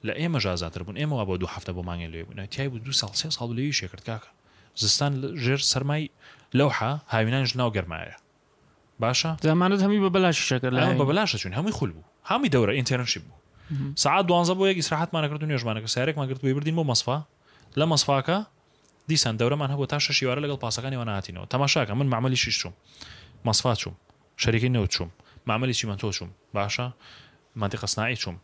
[0.08, 2.92] لە ئێمە ژازاتر بوون ئێمە بۆ دوو هەفتە بۆ مانگە لێ بوون تای بوو دو
[3.02, 4.28] سال سێ ساڵ لێوی شێکرد کاکە
[4.82, 6.06] زستان ژێر سەرمای
[6.58, 8.16] لەوحە هاوینانش ناو گەرمایە
[9.02, 13.20] باشە زمانت هەمی بە بەلاشەکە لە بە بەلاشە چون هەمووی خول بوو هەمی دەورە ئینتەرنشی
[13.24, 13.38] بوو
[14.04, 17.18] سعات دوانزە بۆ یەک ئیسراحتمانەکرد و نێژمانەکە سارێکمان کرد بردین بۆ مەسفا
[17.80, 18.38] لە مەسفاکە
[19.10, 22.74] دیسان دەورەمان هەبوو تا ششیوارە لەگەڵ پاسەکانی وەناتینەوە تەماشاکە من معمەلی شیش چوم
[23.46, 23.94] مەسفا چوم
[24.44, 25.10] شەریکی نەوت چوم
[25.50, 26.88] معمەلی چیمەن تۆ چوم باشە
[27.56, 28.36] مادی قەسنایی چوم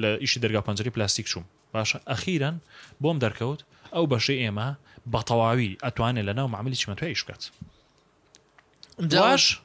[0.00, 1.44] لە ئیشی دەرگا پەنجری پلاستیک چوم
[1.76, 2.54] باشە ئەخیرەن
[3.02, 3.60] بۆم دەرکەوت
[3.94, 4.68] ئەو بەشەی ئێمە
[5.12, 7.50] بە تەواوی ئەتوانێت لەناو معمەلی چیمەتوی ئیشکات
[9.10, 9.60] داش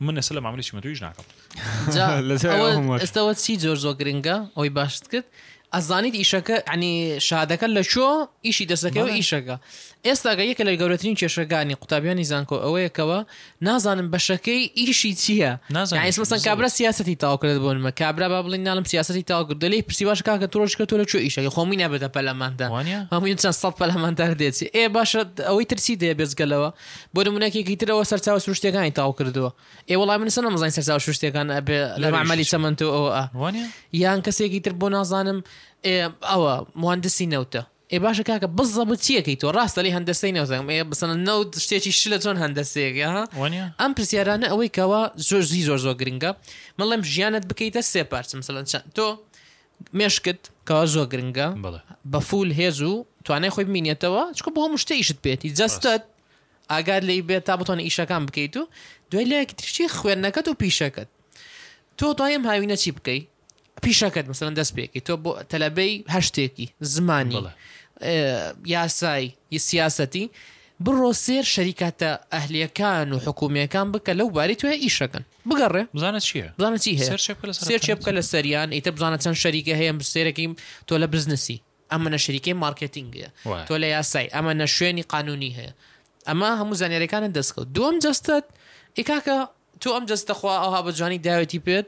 [0.00, 1.26] من ئێستا لە معمەلی چیمەتویش ناکەم
[3.02, 5.24] ئێستاەوە چی زۆر زۆ گرنگە ئەوی باشت کرد
[5.74, 6.94] ئەزانیت ئیشەکە عنی
[7.28, 8.08] شادەکە لە شۆ
[8.46, 8.66] ئیشی
[9.04, 9.56] و ئیشەکە
[10.08, 13.18] ئێستاگە یەکە لە گەورەترین کێشەکانی قوتابیانی زانکۆ ئەوەیەکەوە
[13.66, 19.58] نازانم بەشەکەی ئیشی چییە نازانمەسن کابرا سیاستی تاوکرێت بۆنمە کابرا با بڵین نام سیاستی تاوکرد
[19.64, 22.66] دەلی پرسیواش کاکە تۆشکە تۆ لە چۆ ئیشەکە خۆمی نەبێتە پەلەماندا
[23.12, 26.68] هەموو چەند سەڵ پەلەماندار دێتی ئێ باشە ئەوەی ترسی دێ بێزگەلەوە
[27.14, 29.50] بۆ نمونەکێکی ترەوە سەرچاو سروشتەکانی تاو کردووە
[29.90, 33.50] ئێ وڵام من سەر نەمەزانین سەرچاو سروشتەکان ئەبێ لە عملی چەمەند تۆ ئەوە
[34.02, 35.38] یان کەسێکی تر بۆ نازانم
[36.30, 37.62] ئەوە مهندسی نەوتە
[37.94, 42.02] ئێ باشە کاکە بزەبوو چیەکەی تۆ ڕاستە لی هەندەسەی نەوزەم ئێ بسنە نە شتێکی ش
[42.12, 43.12] لە چۆن هەندەسێکە
[43.80, 46.30] ئەم پرسیارانە ئەوەی کەەوە زۆر زی زۆر زۆر گرنگە
[46.78, 49.06] مەڵێم ژیانت بکەیتە سێ پارچم سەلەن چەند تۆ
[49.98, 51.46] مێشکت کەوا زۆر گرنگە
[52.12, 52.94] بە فول هێز و
[53.26, 56.02] توانای خۆی بینێتەوە چکە بۆ مشتی ئیشت بێتی جستت
[56.72, 58.62] ئاگار لی بێت تا بتوانە ئیشەکان بکەیت و
[59.10, 61.08] دوای لایەکی ترچی خوێندنەکەت و پیشەکەت
[61.98, 63.26] تۆ دوایم هاوینە چی بکەیت
[63.84, 67.52] پیشەکەت مثلەن دەست پێکی تۆ بۆ تەلەبەی هەشتێکی زمانی بڵە
[68.66, 70.26] یاسای سیاسەتی
[70.84, 76.78] بڕۆ سێر شەریکاتە ئەهلیەکان و حکوومیەکان بکە لەو باری توێ ئیشەکەن بگەڕێ بزانە چیە بزانە
[76.84, 77.16] چی هەیە
[77.60, 80.52] سێر بکە لە سەریان ئیتە بزانە چەند شەریکە هەیە سێرەکەیم
[80.88, 81.60] تۆ لە بزنسی
[81.92, 83.28] ئەمە نە شەریکی مارکتینگە
[83.68, 85.72] تۆ لە یاسای ئەمە نە شوێنی قانونی هەیە
[86.28, 88.44] ئەمە هەموو زانانیێرەکانە دەستکەوت دوم جستت
[88.98, 89.38] ئیکاکە
[89.84, 91.86] تۆ ئەم جەستەخوا ئەوها بە جوانی داوێتی پێت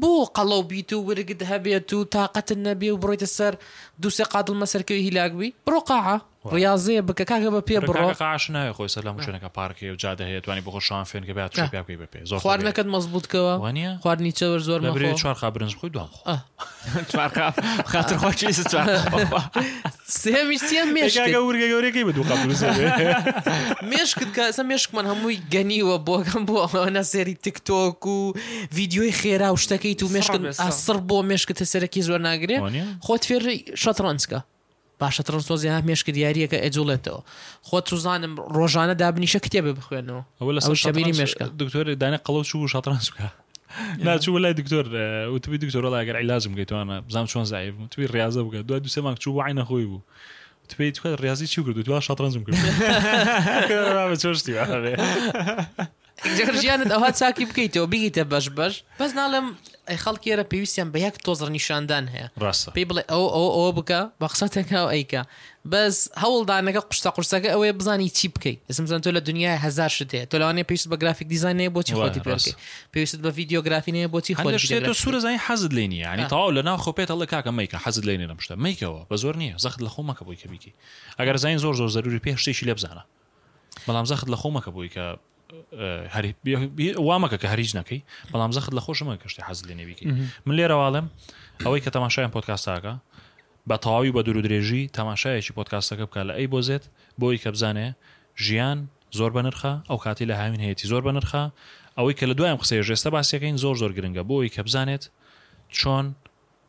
[0.00, 3.52] بۆ قەڵەو بیت و ورقد هەبێت و تااقەتن نەبێ و بڕۆیتە سەر
[4.02, 6.16] دووسێ قاتل مەسەرکەوی هیلاکبی برو قاعة
[6.52, 10.40] ڕاضەیە بکە کاگە بە پێ بڕۆقاش ناوی خۆی سەر لە مشوێنەکە پارکی و جادە هەیە
[10.44, 14.58] توانانی بۆ شان فێن کە بات پێی بە پێ زۆر خواردنەکەت مەزبووتکەوە وانە خواردنی چەوە
[14.68, 16.08] زۆر مەبری چوارخا برنج خۆی دوام
[17.92, 18.40] خاتر خۆچ
[20.20, 22.24] سێویستە مێشگە ورگە گەورەکەی بە دوو
[23.92, 28.32] مێشکت کە ئەسە مێشکمان هەمووی گەنیوە بۆکەم بۆ ئەوەنە سێری تکتۆک و
[28.76, 32.62] ویددیوی خێرا و شتەکەی تو مێشکن ئاسر بۆ مێشکتە سەرەکی زۆر ناگرێت
[33.06, 34.38] خۆت فێری شەترانسکە
[35.00, 37.20] باشەترن سۆزی ها مێشک دیارەکە ئەجوڵێتەوە
[37.68, 43.00] خۆ توزانم ڕۆژانە دابنیشە کتێبە بخوێنەوە ئەوە لە شەبیری مێشک دکتۆر دانە قەڵە چوو شاتران
[43.06, 43.28] سوکە.
[44.06, 44.84] ناچوو لای دکتۆر
[45.34, 49.34] وتوی دکتۆرەڵ ئەگەر عیلازم گەیتوانە بزانام چۆن زایب توی ڕازە بگە دوای دوسێ مانگ چوو
[49.38, 50.00] وای نەخۆی بوو
[50.68, 52.56] توی توکە ڕازی چی کرد تو شاترانزم کرد
[56.60, 59.46] ژیانت ئەوها چاکی بکەیتەوە بگیتە بەش بەش بەس ناڵم
[59.88, 64.00] ئەی خەڵکیێرە پێویستیان بە یەک تۆزر نیشاندان هەیە ڕاستە پێی بڵێ ئەو ئەو ئەوە بکە
[64.20, 65.22] بە قسەتەکە و ئەیکە
[65.72, 70.36] بەس هەوڵدانەکە قشتا قورسەکە ئەوەیە بزانی چی بکەیت ئەسمزان تۆ لە دنیای هزار شتەیە تۆ
[70.40, 72.54] لەوانێ پێویست بە گرافیک دیزانەیە بۆچی خۆتی پێکەی
[72.92, 74.46] پێویست بە ڤیددیۆگرافینەیە بۆچی خۆ
[75.02, 79.00] سوورزانانی حەزت لێنی ینی تاوا لە ناو خۆپێت هەڵ کاکە میکە حەزت لێنێ نەمشتە میکەوە
[79.10, 80.72] بە زۆر نییە زەخت لە خۆمەکە بۆی کەبیکی
[81.18, 83.04] ئەگەر زین زۆر زۆر زەروری پێ شتێکی لە بزانە
[83.86, 85.06] بەڵام زەخت لە خۆمەکە بۆی کە
[85.48, 88.00] وامەکە کە هەریج نەکەی
[88.32, 90.04] بەڵام زەخت لە خۆشمە کەشتی حەز لێ نێویکە
[90.46, 91.06] من لێرەواڵم
[91.64, 92.92] ئەوەی کە تەماشایان پۆتکاساکە
[93.68, 96.84] بە تەواوی بە دوور درێژی تەماشایەکی پۆتکاسەکە بکە لە ئەی بۆزێت
[97.20, 97.88] بۆی کە بزانێ
[98.44, 98.78] ژیان
[99.18, 101.44] زۆر بە نرخە ئەو کاتی لە هاوین هەیەی زۆر بە نرخە
[101.98, 105.04] ئەوەی کە لە دوایم قسەی ژێستە باسیەکەین زۆر زۆر گرنگە بۆی کە بزانێت
[105.78, 106.06] چۆن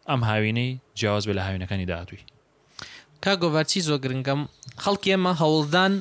[0.10, 2.22] ئەم هاوینەی جیاواز بێ لە هاوینەکانی داهاتوی
[3.26, 4.42] کاگۆڤچی زۆر گرنگەم
[4.84, 5.94] خەڵکی ئێمە هەوڵدان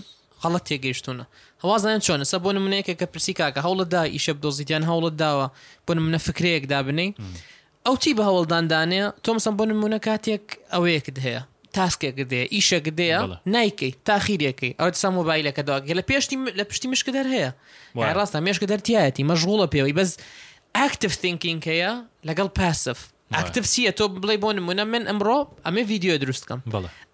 [0.43, 1.25] خەڵەت تێگەیشتونە
[1.65, 5.47] هەوازانان چۆن سە بۆ منەیەکە کە پرسی کاکە هەوڵەدا ئیشە دۆزییان هەوڵت داوە
[5.87, 7.11] بۆ منە فکرەیەک دابنەی
[7.87, 10.45] ئەو تی بە هەوڵداندانەیە تۆمسم بۆ نمونە کاتێک
[10.75, 11.43] ئەوەیەکت هەیە
[11.77, 13.19] تاسکێکدەیە ئیشەکدەیە
[13.55, 17.51] نیکەی تاخیرەکەی ئەو سا مۆبایلەکە داگە لە پێشتی لە پشتی مشک دەر هەیە
[18.17, 20.11] ڕاستە مێشکە دەرتایەتی مەژغوڵە پێوەی بەس
[20.79, 21.91] ئاکتف تینکینگ هەیە
[22.29, 22.99] لەگەڵ پاسف
[23.33, 26.59] اكتف سي بڵێ بلاي بون من ئەمڕۆ ئەمە ڤیددیو دروستکەم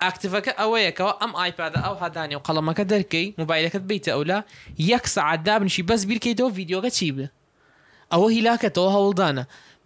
[0.05, 4.39] ئاکتفەکە ئەوەیەکەوە ئەم ئایپادە ئەو هادانی و قەڵەمەکە دەرکەی موبایلەکەت بیتە ئەولا
[4.91, 7.27] یەک سعاددا بنشی بەس بیرکەیتەوە ڤیددیوگە چی بێ
[8.13, 9.45] ئەوە تو هولدانا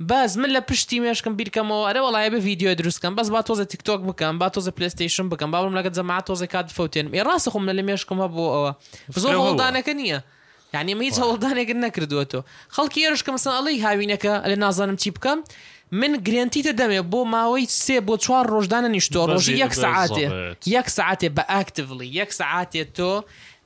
[0.08, 4.00] بس من لە پشتی مێشکم بیرکەمەوە ئەرە وڵایە بە ڤیددیو دروستکەم بەس با تۆزە تیکتۆک
[4.08, 7.10] بکەم با تۆزە پلیستیشن بکەم باوەم لەگەت زەما تۆزە کات فوتێنم
[7.56, 10.24] من اللي خۆم كم ابو او ئەوە هولدانا كنيه
[10.74, 12.38] يعني یعنی هیچ هەوڵدانێکت نەکردووە تۆ
[12.76, 15.38] خەڵکی ێرشکە مثلا الله يهاوينك لە نازانم چی بکەم
[15.92, 20.26] من گرنتیتە دەمێ بۆ ماوەی سێ بۆ چوار ڕۆژدانە نیشتۆ ڕۆژی یەک سعاتێ
[20.76, 23.12] یەک سعاتێ بە ئاکتڤلی یەک سعاتێ تۆ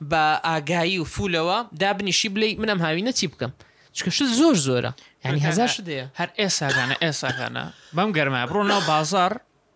[0.09, 3.51] بە ئاگایی و فولەوە دابنیشی بلی منم هاوی نەچی بکەم
[3.97, 4.91] چکەش زۆر زۆرە
[5.25, 7.63] ینی هزار شدەیە هەر ئێساگانە ئێساگانە
[7.95, 9.31] بەم گەرمە بڕۆ ناو بازار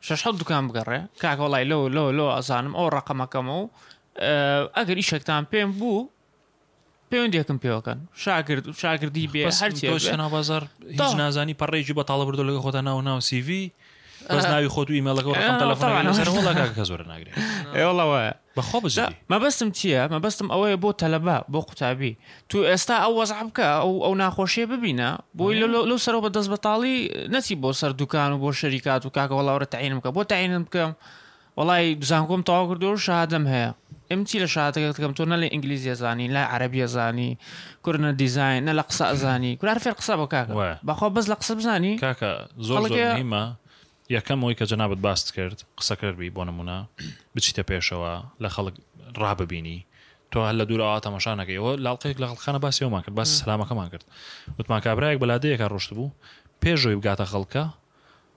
[0.07, 3.61] شش دوکان بگەڕێ کاکەڵای لەو لەو لەو ئازانم ئەو ڕقەمەکەم و
[4.77, 5.99] ئەگەر ئیشەکتان پێم بوو
[7.11, 10.63] پەیوەندێکم پێوەکەن شاگرد و شاگردی بێ هەرچیشنا بازار
[10.95, 13.49] هیچ نازانی پەڕێکی بە تاڵە بردو لەگە خۆتە ناو ناو سیV
[14.33, 17.33] بەس ناوی خۆت و ئیمەڵەکە تەلفۆنەکە زۆر ناگرێت
[17.75, 18.21] ئێوەڵەوە
[18.57, 18.95] بەخۆ بژ
[19.31, 22.11] مەبەستم چییە مەبەستم ئەوەیە بۆ تەلەبا بۆ قوتابی
[22.49, 25.53] تو ئێستا ئەو وەزع بکە ئەو ئەو ناخۆشیە ببینە بۆی
[25.89, 26.95] لەو سەرەوە بە دەست بەتاڵی
[27.33, 30.91] نەچی بۆ سەر دوکان و بۆ شەریکات و کاکە وڵاوەرە تعینم بکە بۆ تعینم بکەم
[31.59, 33.69] وڵی بزانکۆم تەواو کردو و شادەم هەیە
[34.09, 37.37] ئەم چی لە شاتەکەم تۆ نە لە ئینگلیزی زانی لا عربی زانی
[37.87, 40.53] کوردە دیزین نە لە قسە زانی کورار فێر قسە بۆ کاکە
[40.87, 42.31] بەخۆ بەس لە قسە بزانی کاکە
[42.67, 43.43] زۆر زۆرمە
[44.09, 46.77] یەکەم ئەوی کە جەنابەت باست کرد قسەکردبی بۆ نمونە
[47.37, 48.11] بچیتە پێشەوە
[48.43, 48.75] لە خەڵک
[49.21, 49.79] ڕاببینی
[50.31, 54.03] تۆ هەل لە دوورەوە تەمەشانەکەیەوە لاڵقەیەک لە خەڵخانە باسیەوەمان کرد باس سلامەکەمان کرد
[54.59, 56.07] وتمان کابراایەک بەلادەیەکە ڕۆشت بوو
[56.63, 57.63] پێشەوەی بگاتە خەڵکە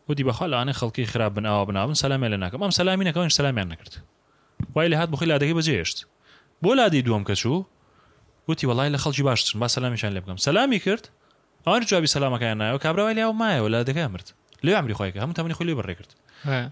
[0.09, 3.94] ودی بەخوا لاانە خەڵکی خراپ بناوە بناون سەلامی لە ناکەم ئەم سەلامی نەکەون سەلامیان نەکرد
[4.74, 6.04] وای لە هات بخی لادەکەی بەجێشت
[6.64, 7.64] بۆ لادی دووەم کەچوو
[8.48, 11.09] وتی وڵای لە خەڵکی باشتر با سەلامیشان لێ بکەم سەلامی کرد
[11.66, 14.30] ئەوان جوابی سەلامەکەیان نایەوە کابراوای لەو مایەوە لا دەکە مرد
[14.64, 16.11] لێ ئەمری خۆیەکە هەم تەمەنی خۆلی بڕێکرد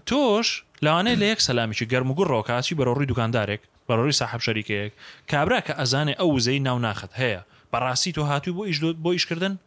[0.09, 0.47] تۆش
[0.85, 4.93] لەوانەیە لە یەک سەلامیی گەرم و گوڕ ڕۆکاتی بەڕۆڕی دوکاندارێک بەڕۆری ساحب شەریکەیەک
[5.31, 7.41] کابرا کە ئەزانێ ئەو وزەی ناو ناخت هەیە
[7.73, 9.57] بەڕاستی تۆ هاتووی بۆ ئیش بۆ ئیشکردن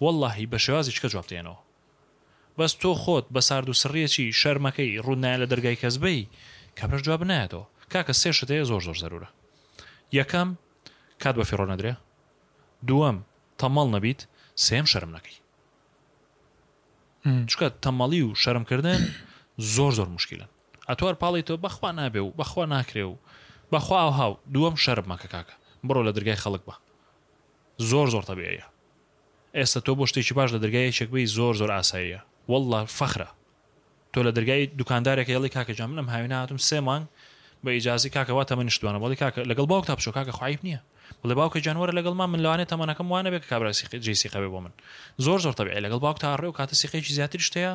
[0.00, 1.58] واللهی بە شێوازی چکە جوابتێنەوە
[2.58, 6.26] بەس تۆ خۆت بە سارد و سڕیەکی شەرمەکەی ڕوونایە لە دەرگای کەسبەی
[6.80, 9.28] کابرا جواب نایەتەوە کاکە سێشت هەیە زۆر زۆر زەرورە
[10.18, 10.48] یەکەم
[11.22, 11.92] کات بە فێڕۆ نەدرێ
[12.88, 13.16] دووەم
[13.60, 14.20] تەمەڵ نەبیت
[14.66, 15.38] سێم شەرم نەکەی
[17.50, 19.00] چکە تەمەڵی و شەرمکردن
[19.74, 20.48] زۆر زۆر مشکلن
[20.88, 23.14] ئەتوار پاڵی تۆ بەخوا نابێ و بەخوا ناکرێ و
[23.72, 25.54] بەخوا و هاو دووەم شەرم مەکە کاکە
[25.86, 26.74] بڕۆ لە دەرگای خەڵک بە
[27.90, 28.66] زۆر زۆر تەبیەیە
[29.56, 32.20] ئێستا تۆ بۆ شتێکی باش لە دەرگای چێکبی زۆر زۆر ئاساییە
[32.50, 33.28] وله فەخرە
[34.12, 37.06] تۆ لە دەرگای دوکاندارێک هێڵی کاکەجان منم هاوی ناتم سێ مانگ
[37.64, 40.80] بە ئیجازی کاکەەوە تەمە نیشتوانە بڵی کاکە لەگەڵ باوک تا پشۆ کاکە خوایب نییە
[41.22, 44.72] بڵێ باوکە جانوەرە لەگەڵ ما من لەوانێت تەمانەکەم وانە بێت کابراسی جیسی خەبێ بۆ من
[45.24, 47.72] زۆر زۆر تەبێ لەگەڵ باوک تا ڕێ و کاتە سیقێکی زیاتر شتەیە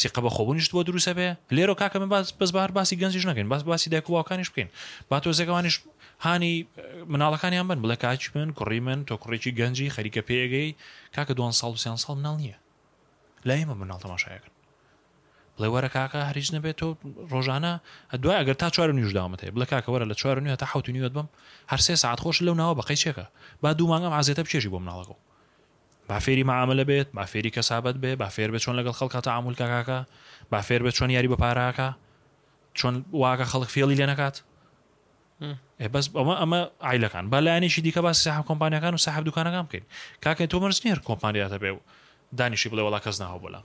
[0.00, 3.62] سیقە بە خۆبوونیش بۆ دروە بێ لێرە کاکە من باز بەزبار باسی گەنجش نەکەین باس
[3.70, 4.68] باسی دایکواکانیش بکەین
[5.10, 5.74] با تۆزەکەوانش
[6.26, 6.54] هانی
[7.12, 10.70] مناڵەکانیان بن بڵێ کاچ من کوڕی من تۆ کوڕێکی گەنجی خەریکە پێگەی
[11.14, 12.56] کاکە دو ساڵ سیان ساڵ مناڵ نییە
[13.48, 14.54] لای ئمە مناڵ تەماشایەکەن
[15.60, 16.88] بڵێ وەرە کاکە هەریش نەبێت تۆ
[17.32, 17.72] ڕۆژانە
[18.22, 21.28] دوای ئەگەر تا چوار نیژداومت بڵ کاکەوەرە لە چوار نیوە تا حوت نیوەت بم
[21.72, 23.24] هەر سێ ساعت خۆش لەو ناوە بەقی چێکە
[23.62, 25.16] با دوو مانگەم ئازێتە بچێژی بۆ مناڵەکە
[26.08, 29.98] بافێری معاملە بێت بافێری کەسابەت بێ بافێر بێت چۆن لەگەڵ خەڵکە تا ئامول کاکە
[30.52, 31.88] بافێر بێت چۆن یاری بە پاراکە
[32.78, 34.36] چۆن واکە خەڵک فێڵی لێ نکات
[35.94, 39.84] بەس ئەمە ئەمە ئایلەکان بەلایەنیشی دیکە باسی ساح کۆمپانیەکان و ساحب دوکانەکان بکەین
[40.24, 41.78] کاکەین تۆ مەرز نیێر کۆمپانیاتە بێ و
[42.38, 43.64] دانیشی بڵێ وڵا کەس ناوە بۆلام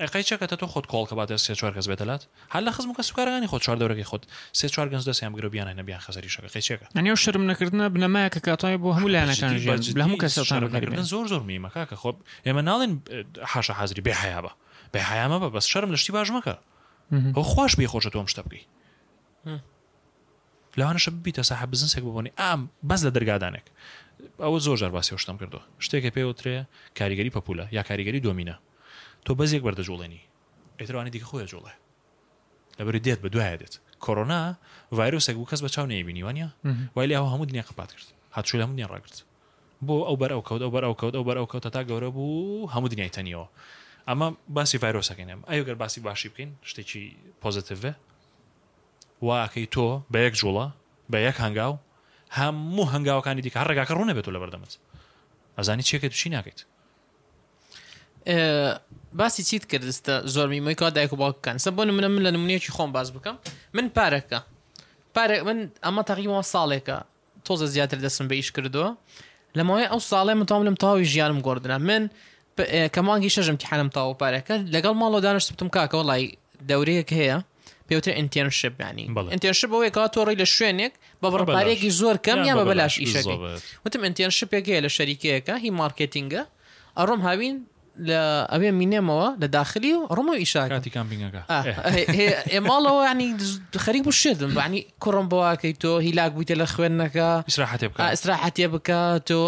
[0.00, 2.22] ئەقی چەکەتە تۆ خۆت کۆڵ کە باتە سێ چوار کەس بێتەلات
[2.54, 4.22] هەر لە خزم کە سوکارانی خۆ چوار دەورەکەی خۆت
[4.58, 8.76] سێ چوار گەنج دەسیان گرۆبیانە نەبیان خەزری شەکەی چێکە ئەنیێ شرم نەکردە بنەمایە کە کاتای
[8.82, 9.50] بۆ هەموو لایەنەکان
[9.98, 10.32] لە هەموو کەس
[11.12, 12.10] زۆر زۆر میمەکە کە خۆ
[12.46, 12.92] ئێمە ناڵێن
[13.52, 14.52] حاشە حازری بێ حیا بە
[14.94, 16.56] بێ حیامە بە بەس شەرم لەشتی باش مەکە
[17.36, 18.64] بۆ خۆش بێ خۆشە تۆم شتە بکەی
[20.78, 23.66] لەوانەشە بیتە ساح بزنسێک ببوونی ئام بەس لە دەرگادانێک
[24.44, 26.56] ئەوە زۆر ژار باسی شتم کردو شتێکە پێوترێ
[26.98, 28.54] کاریگەری پەپولە یا کاریگەری دۆمینە
[29.24, 30.22] تۆ بەزێک بەردەجوڵێنی
[30.80, 31.74] ئەتروانی دیکە خۆی جوڵێ
[32.78, 34.42] لەبری دێت بە دوایەت کۆرۆنا
[34.96, 36.46] ڤایرۆسێک بوو کەس بە چاو نەیبینی وانە
[36.96, 39.16] وای لە هەموو دنیا قپات کرد هاتشو لە هەموو ڕاگرت
[39.86, 42.10] بۆ ئەو بەر ئەو کەوت ئەو بەر ئەو کەوت ئەو بەر ئەو کەوتە تا گەورە
[42.16, 43.46] بوو هەموو دنیای تەنیەوە
[44.08, 47.02] ئەمە باسی ڤایرۆسەکەینم ئەو گەر باسی باشی بکەین شتێکی
[47.42, 47.92] پۆزتیڤێ
[49.28, 50.66] واکەی تۆ بە یەک جوڵە
[51.12, 51.74] بە یەک هەنگاو
[52.38, 54.72] هەموو هەنگاوەکانی دیکە ڕێگاکە ڕوونە بێت لە بەردەمت
[55.58, 56.60] ئەزانی چێکە توشی ناکەیت
[59.14, 62.70] باسی چیت کردستە زۆرمی مۆی کا دایک و باکەن سە بۆ منە من لە نمونەیەکی
[62.76, 63.34] خۆم باز بکەم
[63.74, 64.38] من پارەکە
[65.16, 66.96] پارێک من ئەمە تەقیمەوە ساڵێکە
[67.44, 68.88] تۆزە زیاتر دەستم بە ئیش کردووە
[69.58, 72.10] لەمەوەی ئەو ساڵێ منتاڵم تاوی ژیانم گردنە من
[72.94, 76.24] کەمانگی شەژم تیحانم تاوە پارەکە لەگەڵ ماڵۆ دانشتم کاکە وڵی
[76.68, 77.36] دەورەیەک هەیە
[77.88, 79.04] پێوتر ئینتێنشپ ینی
[79.34, 83.36] ئینتێنشپ ئەوەیە کا تۆڕی لە شوێنێک بە بڕپارێکی زۆر کەم یا بە بەلاش ئیشەکە
[83.84, 86.42] وتم ئینتێنشپێک هەیە لە شەریکەیەەکە هی مارکتینگە
[86.98, 87.56] ئەڕۆم هاوین
[88.08, 88.20] لە
[88.52, 91.42] ئەوێ مینێمەوە لە داخلی و ڕۆمە ئیشاکاتی کامپینگەکە
[92.54, 93.30] ئێماڵەوە ینی
[93.84, 99.00] خەریک بوو شدم بانی کوڕم بواکەی تۆ هیلاک بوویتە لە خوێندنەکە ئیسراحەتێ بکە ئیسراحەتێ بکە
[99.28, 99.42] تۆ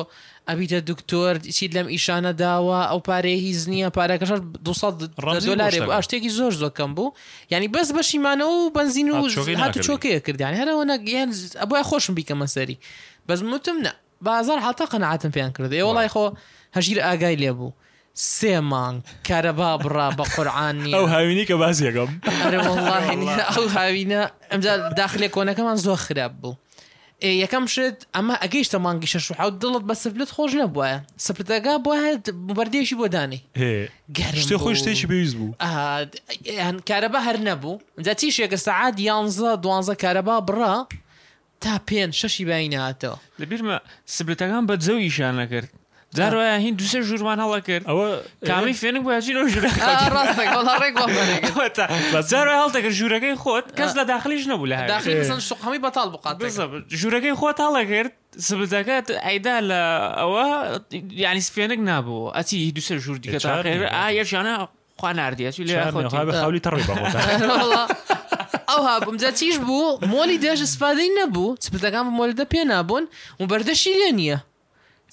[0.48, 4.31] ئەبیتە دکتۆر چی لەم ئیشانە داوە ئەو پارەیە هیچ نییە پارەکەش
[4.66, 5.07] 200
[5.48, 7.12] دلاری شتێکی زۆر زۆکەم بوو
[7.52, 9.14] ینی بەس بەشیمانە و بنزین و
[9.62, 12.76] هاتو چۆکەیە کردیان هەرەوە نەگەیان ئەبە خۆشم بیکەمە سەری
[13.28, 13.92] بەس متم نە
[14.24, 16.22] بازار هاتە قەنەعاتم پێیان کردی وڵای خۆ
[16.76, 17.72] هەژیر ئاگای لێبوو
[18.14, 22.11] سێ مانگ کارەبا بڕا بە قورآانی ئەو هاوینی کە بازیەکەم
[23.57, 26.55] ئەو هاوینە ئەمجا داخلێ کۆنەکەمان زۆر خراپ بوو.
[27.44, 30.88] یەکەم شت ئەمە ئەگەیشتە مانگی شەش و حوت دڵت بە سفلت خۆش نەبووە
[31.27, 32.25] سپلتەگا بۆ هەت
[32.57, 33.40] بەردێشی بۆ دانی
[34.18, 35.53] گەشتی خۆی شتێکی پێویست بوو
[36.88, 40.75] کارەبە هەر نەبوو جاتی شێکە سعات یانزە دوانزە کارەبا بڕا
[41.62, 43.77] تا پێن شەشی بایناتەوە لەبیرمە
[44.16, 45.70] سبلتەکان بە جەویشان نەکرد
[46.14, 47.98] وای هین دوسێ جورمان هەڵە کرد او
[48.46, 50.22] کامی فێنک باچینەوە ژورەکەجارە
[52.62, 54.77] هەڵتەکە ژوورەکەی خۆت کەس لە داخلیش نەبوو لە
[55.48, 56.38] شقمی بس بقات
[57.01, 58.12] ژوورەکەی خود هەڵە کرد
[58.48, 59.81] سبدەکەت ئەیدا لە
[60.20, 60.31] او
[61.25, 64.55] یعنی سفێنک نابوو ئەتی دوسەر ژوور دیکە تاخێر ئاەشانە
[64.98, 65.90] خوا نردیەوی لێ
[66.42, 67.05] خاولی تەڕی بەخۆ
[68.70, 68.96] ئەو او ها
[69.40, 73.05] چیش بوو مۆلی دێژ سپادەی نەبوو سپتەکان مۆلدە پێ نابوون
[73.40, 74.38] و بەردەشی لێ نییە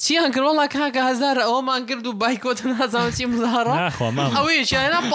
[0.03, 5.12] چیان کرد وڵا کاکە هزار ئەومان کرد و بایکۆت نازانچی مزارڕەوەیان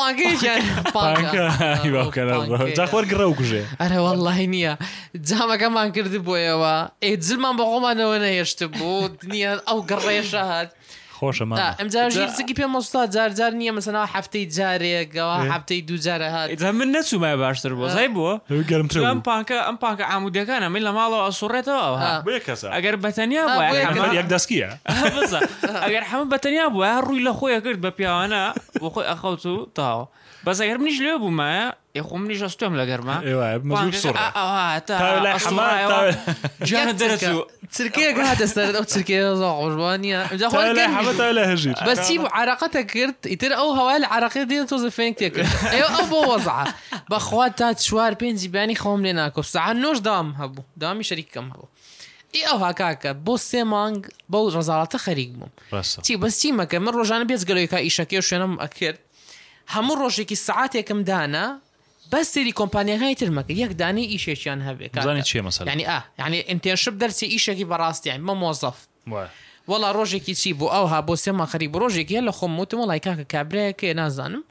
[0.92, 4.74] پانکەیانخۆر گڕە وکوژێ ئەرە وەڵی نییە
[5.28, 10.68] جامەکەمان کرد بۆیەوە ئێ جلمان بە خۆمانەوە نەهێشت بوو دنیا ئەو گەڕێشە هات.
[11.24, 17.36] خۆشەمە ئەمجارژی پێ مۆستا جارجار نییە مەسەنا هەفتەی جارێکەوە هەفتەی دو جارە هات من نەچوومای
[17.42, 18.32] باشتر بۆ زای بووە
[18.70, 21.86] گەرم ئەم پاکە ئەم پاکە ئامودەکانە من لە ماڵەوە ئەسوڕێتەوە
[22.76, 23.44] ئەگەر بەتەنیا
[24.18, 24.68] یەک دەستکیە
[25.86, 28.42] ئەگەر هەموو بەتەنیا بووە ڕووی لە خۆیە کرد بە پیاوانە
[28.80, 30.04] بۆ خۆی ئەخەوت و تاوە.
[30.46, 33.24] بس اگر منیش لێ بوومایە یخۆ منیش ئەستۆم لەگەر ماجانە
[37.00, 37.40] تركيا
[37.76, 40.38] چرکێکاتەسەر ئەو چرکێژبانە
[41.18, 46.04] تركيا بەسی عراقەتە کرد ئیتر ئەو هەوای لە عراقی دێن تۆ زفێنک تێکرد ئێ ئەو
[46.12, 46.58] بۆ وەزع
[47.10, 51.68] بەخوا تا چوار پێنجی بانی خۆم لێ ناکۆ ساعه نوش دام هبو دامی شەریکم هەبوو
[52.48, 54.00] ئەو هاکاکە بۆ سێ مانگ
[54.32, 55.52] بەو ڕزاڵاتە خەریک بووم
[56.06, 59.00] چی بەستی مەکە من ڕۆژانە پێزگەلەوەی کا ئیشەکە شوێنم ئەکرد
[59.72, 61.46] هەموو ڕۆژێکی سعاتێکم دانا
[62.12, 65.84] بە سری کۆمپانیەکانی ترمەکە یەک دانی ئیشێکیان هەبێت ینی
[66.24, 68.76] ینی ئینتێنشب دەرسی ئیشێکی بەڕاستیان مە مۆزەف
[69.70, 73.86] وڵا ڕۆژێکی چی بۆ ئەوها بۆ سێ ماخەری ڕۆژێکی لە خۆم وتم وڵای کاکە کابراەکە
[74.00, 74.44] نازانم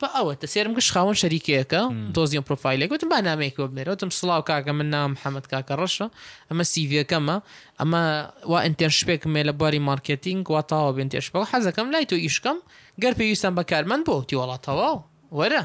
[0.00, 1.80] بە ئەوە تە سێرم گەش خاون شەریکەکە
[2.16, 6.06] دۆزییم پرۆفایلێک گوتم با نامێکەوە بنێرەوتم سڵاو کاکە من نام حەمەد کاکە ڕەشە
[6.50, 7.36] ئەمە سیڤەکەمە
[7.80, 8.02] ئەمە
[8.50, 12.58] وا ئەتێن شپێک مێ لە باری مارکتینگ وا تاوا بنتێش بەڵ حەزەکەم لای تۆ ئیشکەم
[13.04, 14.90] گەر پێویستم بەکارمەند بۆ تی وڵاتەوە
[15.38, 15.62] وەرە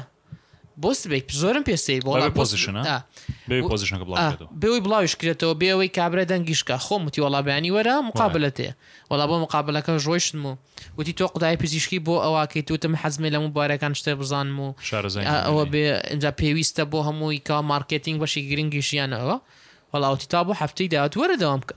[0.82, 2.12] بۆسبێک زۆرم پێسی بۆ
[4.62, 8.68] بێوی بڵاوشکرێتەوە بێەوەی کابرا دەنگیشکە خۆم وتی وەڵابیانی وەرە مقابلە تێ
[9.10, 10.52] وڵا بۆ مقابلەکە ڕۆیشتم و
[10.98, 14.68] وتی تۆ قدای پزیشکی بۆ ئەوواکەی توتم حەزمی لەم بارەکان شتە بزانم و
[15.46, 19.36] ئەوە بێ اینجا پێویستە بۆ هەمووی کا مارکتینگ بەشی گرنگیشیانەوە
[19.94, 21.76] وڵاوتی تا بۆ هەفتەی داات وەرە داوام بکە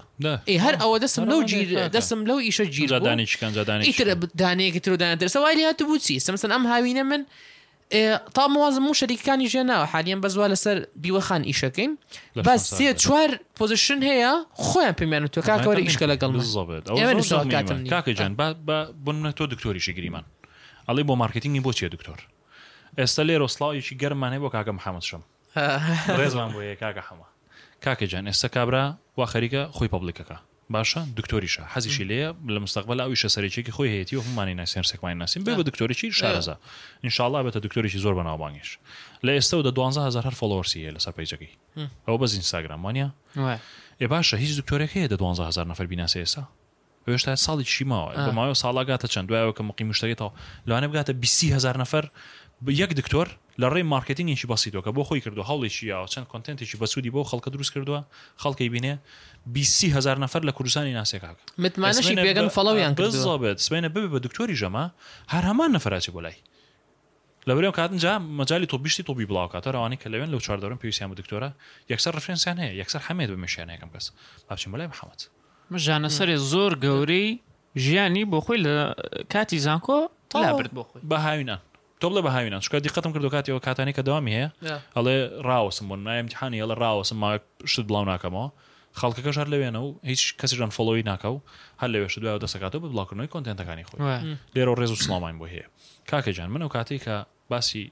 [0.50, 1.68] ئێ هەر ئەوە دەسم لەو گیر
[1.98, 3.36] دەسم لەو ئیشە گیرزادانیتر
[4.42, 7.26] دانەیەکی ترودان دەرسەوای هاتو بچی سەمسن ئەم هاوینە من
[8.36, 11.92] تا موازم و شەریکانی ژێناوە حالیان بەزوا لەسەر بیوەخان ئیشەکەین
[12.48, 14.32] بەس سێ چوار پۆزیشن هەیە
[14.66, 16.30] خۆیان پێمیانە تۆ کاکەوەرە ئیشکە لەگەڵ
[17.94, 18.32] کاکەجان
[19.06, 20.26] بۆە تۆ دکتۆریشی گریمان
[20.90, 22.20] ئەڵێ بۆ مارکتینگی بۆ چیە دکتۆر
[23.00, 25.22] ئێستا لێ ڕۆسلاویکی گەرمانەیە بۆ کاکەم حەمەشم
[26.20, 27.28] ڕێزمان بۆ کاکە حەمە
[27.86, 28.86] کاکەجان ئێستا کابرا
[29.18, 30.38] وا خەریکە خۆی پبلیکەکە
[30.74, 35.18] باشە دکتۆریشە بالمستقبل لێ لە مستقبل ئەو شە سەرێکێکی خۆی هەیەی و هەمانی ناسیێن سێکمان
[35.24, 36.56] ناسیین بێ بە دکتۆریی شارەزا
[37.04, 38.70] انشاءله بێتە دکتۆریی زۆر بەناوبانگش
[39.26, 41.52] لە ئێستا و دە 12000 هەر فلۆسی لەسەر پیجەکەی
[42.08, 43.10] ئەو بەز ئینستاگرامانیا
[44.02, 46.24] ێ باشە هیچ دکتۆرێک هەیە دە 12000 نفر بیناسی
[47.08, 48.60] ما هێشتا ساڵی چیماوە بەماوە آه.
[48.62, 50.32] ساڵاگاتە چەند دوایەوە کە مقی مشتەکەیتەوە
[50.68, 52.08] لەوانە بگاتە 200هزار نفر
[52.68, 53.28] يك دكتور
[53.62, 57.72] لە ڕێ مارکتینگیشی بەسییتەوە بۆ خۆی کردو هەڵێکی یا چەند کنتنتێکی بەسوودی بۆ خەڵکە دروست
[57.76, 58.00] کردووە
[58.44, 58.94] خەڵکی بینێ
[59.98, 62.94] هزار نفر لە کوردستانی ناسێکاک متمانشی بێگەن فڵەویان
[63.40, 64.86] بێت سوێنە ببێ بە دکتۆری ژەمە
[65.34, 66.36] هەر هەمان نەفراچی بۆ لای
[67.48, 71.50] لەبرێ کاتنجا مەجای تۆ بیشتی تۆبی بڵاوکاتە ڕوانی کە لەوێن لەو چواردەرم پێویستیان بە دکتۆرە
[71.92, 74.06] یەکسەر ڕفرنسیان هەیە یەکسەر حمێت بمەشیانەکەم کەس
[74.50, 75.22] باچین بەلای محەممەد
[75.86, 77.28] ژانە سەرێ زۆر گەورەی
[77.84, 78.76] ژیانی بۆ خۆی لە
[79.34, 80.00] کاتی زانکۆ
[80.32, 81.58] تاڵ برد بۆ خۆی بە هاوینە
[82.04, 85.16] تۆ لە بەهاوینان شکات دیقەتم کردو کاتەوە کاتانی کە داوامی هەیە ئەڵێ
[85.48, 87.30] ڕاوەسم بۆ نایمتیحانی ئەڵە ڕاوەسم ما
[87.72, 88.48] شت بڵاو ناکەمەوە
[89.00, 91.38] خەڵکەکەش هەر لەوێنە و هیچ کەسیژان فڵۆی ناکە و
[91.82, 94.02] هەر لەوێش دوای دەسەکاتەوە بە بڵاوکردنەوەی کۆنتنتەکانی خۆی
[94.56, 95.68] لێرە ڕێز و سلاممان بۆ هەیە
[96.12, 97.16] کاکەجان من و کاتی کە
[97.52, 97.92] باسی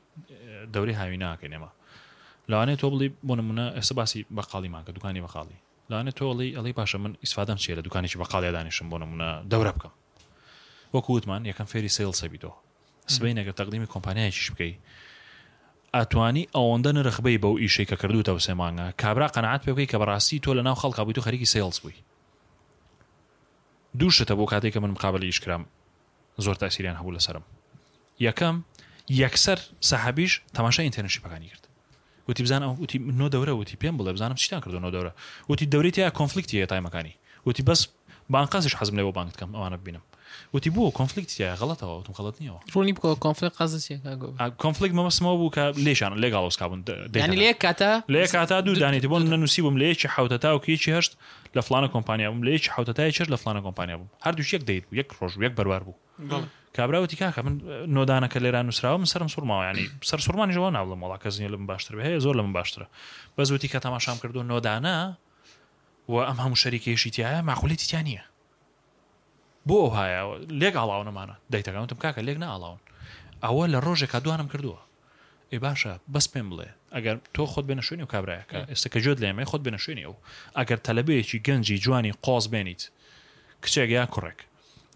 [0.73, 1.69] دەوری هاوی ناکەین ئێمە
[2.49, 5.57] لاوانێت تۆ بڵی بۆ نمونە ئێستا باسی بەقاڵیمان کە دوکانی بەقاڵی
[5.91, 9.93] لاانێت تۆڵی ئەڵی باشە من ئیسفادەم چیە لە دوکانێکی بەقالیا دانیشم بۆ نمونە دەورە بکەم
[10.95, 12.55] وەکووتمان یەکەم فێری سیل سەبیتەوە
[13.11, 14.75] سبینەگە تەقدیمی کۆمپانیایکیش بکەیت
[15.95, 20.39] ئەتوانی ئەوەندە نرخبەی بەو ئیشەی کە کردوتە و سێمانگە کابرا قەنعات پێ بکەی کە بەڕاستی
[20.43, 21.95] تۆ لە ناو خەڵکە بوویت و خەریکی سێڵس بووی
[23.99, 25.65] دووشتە بۆ کاتێک کە من مقابلی ئیشکرام
[26.41, 27.43] زۆر تاسیریان هەبوو لەسرم
[28.21, 28.55] یەکەم
[29.09, 31.67] یەکسەر سەحبیش تەماشا ئینتەرنشیپەکانی کرد
[32.29, 35.11] وتی بزان وتی نۆ دەورە وتی پێم بڵێ بزانم چیتان کردو نۆ دەورە
[35.49, 37.13] وتی دەوری تیا کۆنفلیکتی هەیە تایمەکانی
[37.45, 37.87] وتی بەس
[38.29, 40.01] بانقاسش حەزم لێ بۆ بانکتکەم ئەوانە ببینم
[40.53, 43.97] وتی بوو کۆنفلیکتە غڵەتەوە تم خڵت نیەوە ڕۆنی بکۆ کۆنفلیک قەزیە
[44.63, 46.79] کۆنفلیک مەمەسمەوە بوو کە لێشان لێگاڵۆس کابن
[47.43, 51.11] لێ کاتە لێ کاتا دوو دانێتی بۆ نەنووسی بم لێکی حوتە تا و کیچی هەشت
[51.57, 54.97] لە فلانە کۆمپانیا بووم لێکی حوتەتای چر لە فلانە کۆمپانیا بووم هەردوو یەک دەیت بوو
[55.01, 55.95] یەک ڕۆژ یەک بەروار بوو
[56.77, 57.55] کابراوتی کاکە من
[57.95, 61.93] نۆدانەکە لێران نووسراوە من سرم سوورماوە ینی سەر سوورمانیەوە ناوڵم وڵا کەزیە لە من باشتر
[62.07, 62.85] هەیە زۆر لە من باشترە
[63.37, 64.97] بەزوتی کە تەماشام کردو نۆدانە
[66.11, 68.21] و ئەم هەموو شەریکێشی تایە ماخولێتی تیان نیە
[69.69, 70.21] بۆ هایە
[70.59, 72.79] لێک ئاڵاونەمانە دەیتەکەوتم کاکە لێک ناڵاون
[73.45, 74.81] ئەوە لە ڕۆژێکا دوانم کردووە
[75.51, 79.43] ئێ باشە بەس پێم بڵێ ئەگەر تۆ خۆت بنە شوێنی و کابراایەکە ئێستاکە جۆت لێمە
[79.51, 80.15] خۆت بنە شوێنی ئەو
[80.57, 82.81] ئەگەر تەلەبەیەکی گەنجی جوانی قۆز بێنیت
[83.63, 84.39] کچێک یا کوڕێک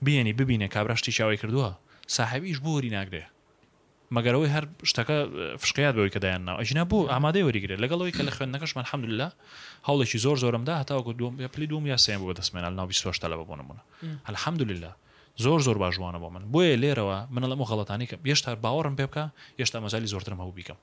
[0.06, 1.70] بینی ببینێ کابراشتی چاوی کردووە
[2.16, 3.24] ساحەویش بۆری ناگرێ
[4.15, 5.15] مەگەرەوەی هەر شتەکە
[5.63, 9.30] فشکات بەوەی کە دایاننا ئەژنا بوو ئامادەی وەریگرێت لەگەڵەوەی کە لە خوێندنەکەشمان هەمدللا
[9.88, 13.82] هەوڵێکی زۆر زۆرمدا هەتاوەکو دوم پلی دوم یا سێن بۆ دەستمێنال ناوی سۆشتا لە بۆنمونە
[14.28, 14.91] هەل حەمدللا
[15.43, 19.24] زۆر زۆر باشژوانە بۆ من بۆیە لێرەوە منە لەمە خەڵەتانی کە هێشتا باوەڕم پێ بکە
[19.60, 20.80] هێشتا مەجای زۆرترم هەوو بیکەم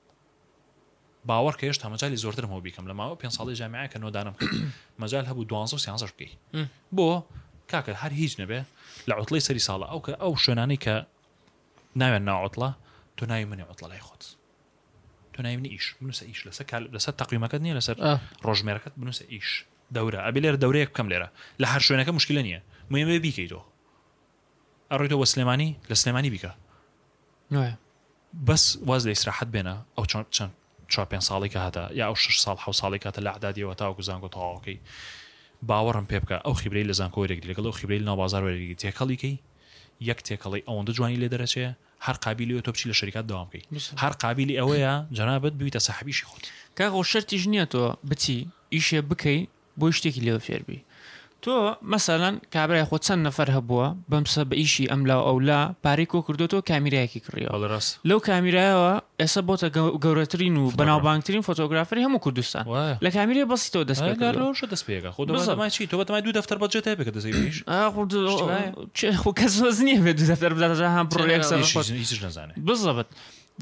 [1.29, 4.35] باوەڕ کە هێشتا مەجای زۆرترم هەوو بیکەم لەماوە پێ ساڵی جامعای کە نۆدانم
[5.01, 6.31] مەجال هەبوو دو سیانسەش بکەی
[6.95, 7.07] بۆ
[7.71, 8.59] کاکە هەر هیچ نەبێ
[9.09, 10.95] لە عوتڵی سەری ساڵە ئەو کە ئەو شوێنانی کە
[12.01, 12.69] ناوێن ناوەتڵە
[13.21, 14.23] تۆ ناوی منێ وت لەلای خۆت
[15.33, 16.63] تۆ ناوی ئیش بنووسە ئیش لەسەر
[16.95, 17.95] لەسەر تەقیمەکەت نییە لەسەر
[18.47, 19.49] ڕۆژمێرەکەت بنووسە ئیش
[19.95, 21.29] دەورە ئەبی لێر دەورەیە بکەم لێرە
[21.61, 22.59] لە هەر شوێنەکە مشکلە نییە
[22.91, 23.63] موێ بیکەیتەوە
[24.91, 26.51] ئەڕێتەوە سلێمانی لە سلێمانی بیکە
[28.47, 30.03] بەس واز لە ئیسراحەت بێنە ئەو
[30.35, 30.51] چەند
[30.91, 34.01] چوار پێ ساڵی کە هاتە یا ئەو ش ساڵ حو ساڵی کاتە لە عدادیەوە تاوەکو
[34.09, 34.77] زانگۆ تەواوەکەی
[35.67, 39.35] باوەڕم پێ بکە ئەو خیبری لە زانکۆ وەرەگری لەگەڵ ئەو خیبری ناوازار وەرەگری تێکەڵیکەی
[40.09, 41.67] یەک تێکەڵی ئەوەندە جوانی لێ دەرەچێ
[41.99, 43.61] هر قابلی تۆ بچی لە دوام کی
[43.97, 45.79] هر قابلی جنابت جەنابەت بویتە
[46.25, 46.43] خود که
[46.77, 49.39] کاغۆ شەرتیژ نیا تو بچی ئیشێ بکەی
[49.79, 50.79] بۆی شتێکی لێوە فێربی
[51.45, 51.53] تۆ
[51.91, 57.21] مەسەەن کابرای خۆ چەند نەفەر هەبووە بەمسە بە ئیشی ئەملا ئەولا پارەی کۆ کردوەوە کامیرایەکی
[57.25, 57.55] کڕیەوە
[58.09, 59.67] لەو کامیرایەوە ئێستا بۆتە
[60.03, 62.63] گەورەترین و بەناوبانگترین فۆتۆگرافری هەموو کوردستان
[63.05, 64.01] لە کامیری بەسی تۆ دەست
[64.41, 65.23] ڕۆژە دەست پێگە خۆ
[65.75, 67.57] چی تۆ بەمای دوو دەفتەر بەجێت بکە دەزیش
[69.23, 69.53] خۆ کەس
[69.87, 71.59] نییە بێت دەفتەر بدات هەم پرۆێکسەر
[72.27, 73.09] نزانێت بزەبت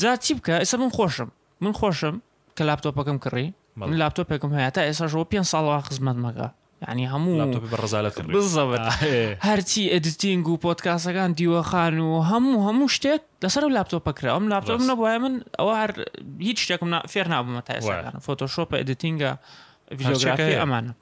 [0.02, 1.30] جا چی بکە ئێستا من خۆشم
[1.64, 2.16] من خۆشم
[2.58, 6.48] کە لاپتۆپەکەم کڕی من لاپتۆپێکم هەیە تا ئێستا ژەوە پێ ساڵەوە خزمەت مەگە
[6.86, 8.88] ینی هەموو بەڕزالت بزەوت
[9.48, 15.18] هەرچی ئەدیتینگ و پۆتکاسەکان دیوەخان و هەموو هەموو شتێک لەسەر و لاپتۆپەکرا ئەم لاپتۆپ نەبواە
[15.24, 15.92] من ئەوە هەر
[16.48, 19.32] هیچ شتێکم فێر نابوومە تا ئێستاەکان فۆتۆشۆپە ئەدیتینگە
[19.98, 20.94] ڤیدۆگرافی ئەمانە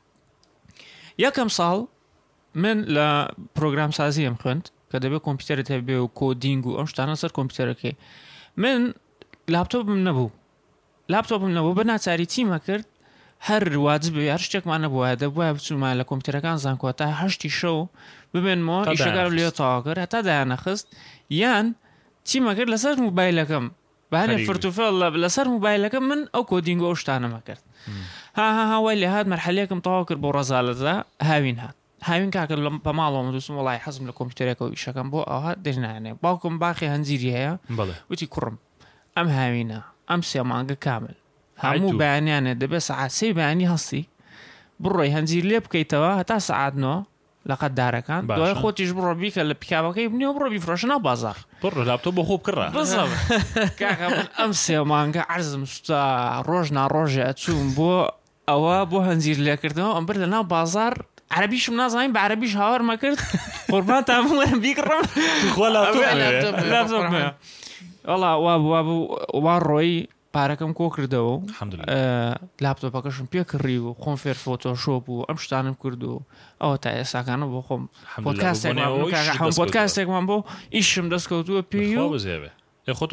[1.26, 1.78] یەکەم ساڵ
[2.64, 3.08] من لە
[3.56, 7.94] پرۆگرام سازی ئەم خوند کە دەبێت کۆمپیوتەرت هەبێ و کۆدینگ و ئەم شتانە سەر کۆمپیوتەرەکەی
[8.62, 8.82] من
[9.54, 10.30] لاپتۆپم نەبوو
[11.14, 12.86] لاپتۆپم نەبوو بە ناچاری چیمە کرد
[13.48, 17.80] هەر واجب یار شتێکمان نەبووە دەبە بچومان لە کۆمپیوتەکان زانکۆ تا هەشتی شەو
[18.34, 20.86] ببێنمەوە ئیشەکار لێ تاواگر هەتا دایانەخست
[21.42, 21.68] یان
[22.30, 23.66] چیمەکرد لەسەر موبایلەکەم
[24.12, 27.64] بەێ فرتوفل لەسەر موبایلەکە من ئەو کۆدینگۆ شتانەمە کرد
[28.38, 30.96] هاها هاوای لە هاات مەرحلەکەم تەوا کرد بۆ ڕزالەدا
[31.30, 31.76] هاوین هات
[32.10, 36.56] هاوین کاکە لەم پەماڵەوە دووسم وڵی حەزم لە کۆمپیوتەرەکە و ئیشەکەم بۆ ئەوها دەژنانێ باوکم
[36.60, 37.54] باخی هەنجیری هەیە
[38.10, 38.56] وتی کوڕم
[39.18, 39.80] ئەم هاوینە
[40.10, 41.16] ئەم سێمانگە کامل
[41.64, 44.04] هەموو بەیانیانە دەبێت سعاسی بەیانی هەستی
[44.84, 46.98] بڕۆی هەنجیر لێ بکەیتەوە هەتا سعاتنەوە
[47.50, 52.22] لەقەت دارەکان دوای خۆتیش بڕۆ بیکە لە پیاوەکەی بنیەوە بڕۆ بیفرۆشنا بازار بڕ لاپتۆ بۆ
[52.28, 52.56] خۆ بکڕ
[54.38, 56.02] ئەم سێمانگە عرزم سوتا
[56.50, 57.92] ڕۆژ ناڕۆژێ ئەچوم بۆ
[58.50, 60.94] ئەوە بۆ هەنجیر لێکردنەوە ئەم بر لە ناو بازار
[61.32, 63.20] عربیشم نازانین بە عربیش هاوار مەکرد
[63.72, 65.04] قوربان تاموەم بیکڕم
[65.56, 65.68] خۆ
[68.46, 69.06] وا بوو
[69.44, 69.96] وا ڕۆی
[70.36, 71.34] پارەکەم کۆ کردەوە
[72.66, 76.22] لاپتۆپەکەشم پێ کڕی و خۆم فێر فۆتۆشۆپ و ئەم شتانم کرد و
[76.62, 77.84] ئەوە تا ئێساکانە بۆ خۆم
[79.78, 80.38] کاسێکمان بۆ
[80.76, 83.10] ئیشم دەستکەوتووە پێی خۆ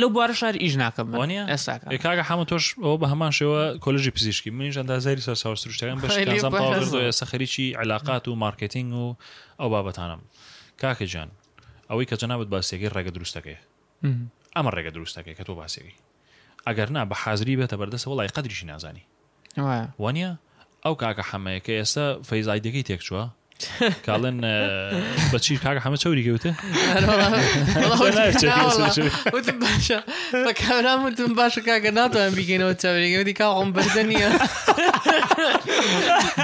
[0.00, 1.06] لەو بارە شار ئیش ناکەم
[1.52, 1.74] ئێستا
[2.04, 7.26] کاگە هەمە تۆش ئەوە بە هەمان شێوە کۆلژی پزیشکی منیش ئەندازاری سەر ساوەستروشتەکان بە ئێستا
[7.30, 9.06] خەریکی علااقات و مارکتینگ و
[9.60, 10.20] ئەو بابەتانم
[10.82, 11.28] کاکە جان
[11.90, 13.58] ئەوەی کە جەنابەت باسیەکەی ڕێگە دروستەکەی
[14.56, 15.94] ئەمە ڕێگە دروستەکەی کە تۆ باسێوی
[16.66, 19.04] ئەگەر نا بە حازری بێتە بەردەسەوە لای قەدریشی نازانی
[20.02, 20.30] وانە
[20.84, 23.24] ئەو کاکە حەمەیەکە ئێستا فەیزایدەکەی تێکچووە
[24.06, 24.36] کاڵن
[25.32, 26.52] بەچی کاکە هەمە چوری گەوتە
[30.46, 34.30] بەکارامتون باشە کاکە ناتوان بگەینەوە چاوریگەوتی کاڵم بەردە نیە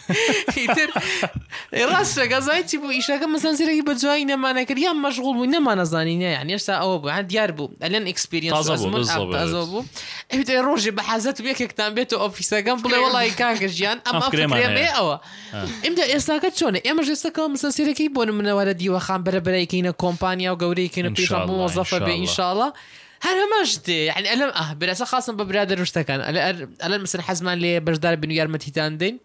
[0.10, 7.12] ڕاستە گەزایتی بوو ئیشەکە مەسەنسیرەی بەجوایی نەمانەکرد یان مەشغول بوو نەمانەزانینە یان هێشتا ئەوە بوو
[7.32, 9.84] دیار بوو ئەلەن ئەکسپریەنسۆ بوو
[10.68, 15.16] ڕۆژێ بە حەزت بێکێکتان بێتە ئۆفیسەکەم بڵێ وڵی کاکە ژیان ئەمە ئەوە
[15.84, 21.98] ئەمدا ئێستاکە چۆنە ئێمە ژێستەکەم مەسەنسیرەکەی بۆن منەوەرە دیوەخان بەرەبەرەیکەینە کۆمپانیا و گەورەیکەینە پیشە مۆزەفە
[22.06, 22.70] بێ ئینشاءڵە
[23.26, 26.20] هل همشتي يعني ألم أه بلاسا خاصة ببرادر وشتكن
[26.86, 29.20] ألم مثلا حزمان لي برجدار بن يار متيتان دين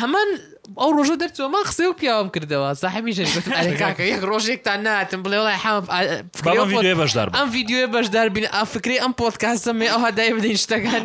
[0.00, 0.28] هەمان
[0.80, 5.76] ئەو ڕۆژە دەرچۆمە قسە و پیاوم کردەوە ساحبی ژەکە یەک ڕۆژێکتان ناتم بڵێ وڵای حام
[7.00, 11.02] بەشدار ئەم ویددیوێ بەشدار بین ئەم فکری ئەم پۆتکاسمێ ئەو هەدای بدەین شتەکان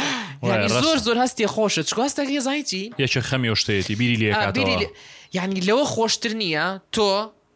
[0.84, 4.30] زۆر زۆر هەستی خۆشە چکواستەکە زایتی یەکە خەمی شتێتی بیری لێ
[5.36, 7.08] ینی لەوە خۆشتر نییە تۆ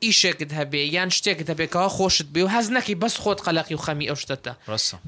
[0.06, 4.06] ئیشێکت هەبێ یان شتێکت هەبێکەوە خۆشت بێ و هەز نەکی بەس خۆت قەلقی و خەمی
[4.10, 4.52] ئەو شتەتە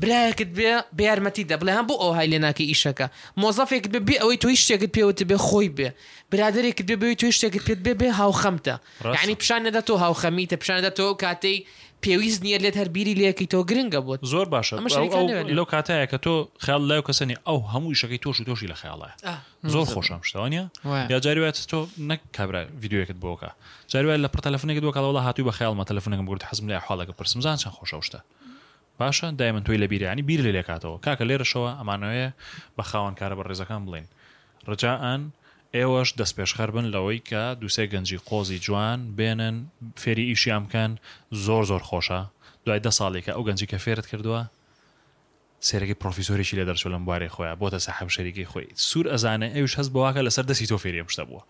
[0.02, 3.06] برایەکت بێ بە یارمەتی دە بڵێ هەم بۆ ئەو های لێ ناکە ئیشەکە
[3.40, 5.88] مۆزەفێک بێ بێ ئەوەی توی شتێکت پێوت بێ خۆی بێ
[6.30, 8.74] برادێکت بێ بێ توی شتێکت پێت بێ بێ هاوخەمتە
[9.24, 11.58] ینی پیشانەدە تۆ هاوخەمیتە پیشانەدە تۆ کاتەی
[12.04, 14.74] پێویست نییە لێت هەربیری لەکەی تۆ گرنگە بۆت زۆر باشە
[15.56, 16.34] لەو کاتایە کە تۆ
[16.64, 19.08] خیال لەو کەسنی ئەو هەموو شەکەی تۆش و تۆشی لە خیاڵە
[19.72, 20.62] زۆر خۆشم شتوانە
[21.12, 21.78] یا جاریوێت تۆ
[22.10, 23.50] نەک کابرا یددیوەکەت بۆکە
[23.92, 27.74] جاریوێت لە پرتەلفنێک دوکەڵەوە هاتووی بە خیاڵمە تەلفنەکەم گرت حزم لە حالڵەکە پرسم زان چەند
[27.78, 28.20] خۆشەوشتە
[29.00, 32.28] باشە دایمن تۆی لە بیریانی بیر لێ لێکاتەوە کاکە لێرەشەوە ئەمانەوەیە
[32.78, 34.06] بە خاوەن کارە بە ڕێزەکان بڵین
[34.68, 35.22] ڕجاان
[35.76, 39.56] ئێوەش دەستپێشخەر بن لەوەی کە دووسێ گەنجی قۆزی جوان بێنن
[40.02, 40.90] فێری ئیشیامکەن
[41.46, 42.20] زۆر زۆر خۆشە
[42.64, 44.40] دوای دە ساڵێکە ئەو گەنجی کە فێرت کردووە
[45.68, 49.90] سێرەی پرۆفیسۆریشی لە دەرچۆ لەم بارێ خۆیان بۆتە سەحب شەریکی خۆی سوور ئەزانە ئەوش هەست
[49.94, 51.42] بواکە لەسەر دەسی تۆ فێری پشتە بووە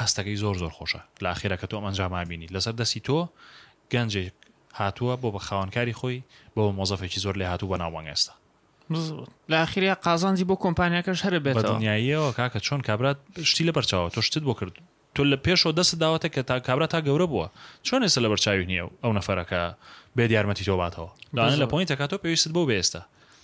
[0.00, 3.18] هەستەکەی زۆر زۆر خۆشە لاخیرە کە تۆ ئەنجامابینی لەسەر دەسی تۆ
[3.92, 4.36] گەنجێک
[4.80, 6.18] هاتووە بۆ بە خاوەنکاری خۆی
[6.54, 8.32] بۆ مۆزەفێکی زۆر لێ هاتوو بە ناوانگەستا
[8.90, 13.18] لە ئاخریا قازانزی بۆ کۆمپانیاکەش هەر بێت دنیاییەوە کاکە چۆن کابرات
[13.50, 14.74] شتی لە بەرچاوە تۆ شتت بۆ کرد
[15.14, 17.46] تۆ لە پێشەوە دەست داوەتە کە تا کابرا تا گەورە بووە
[17.86, 19.60] چۆن ئێستا لە بەرچاوی نییە ئەو نەفەرەکە
[20.16, 23.02] بێت یارمەتی تۆباتەوە لاەن لە پوین تەکاتۆ پێویست بۆ بێستا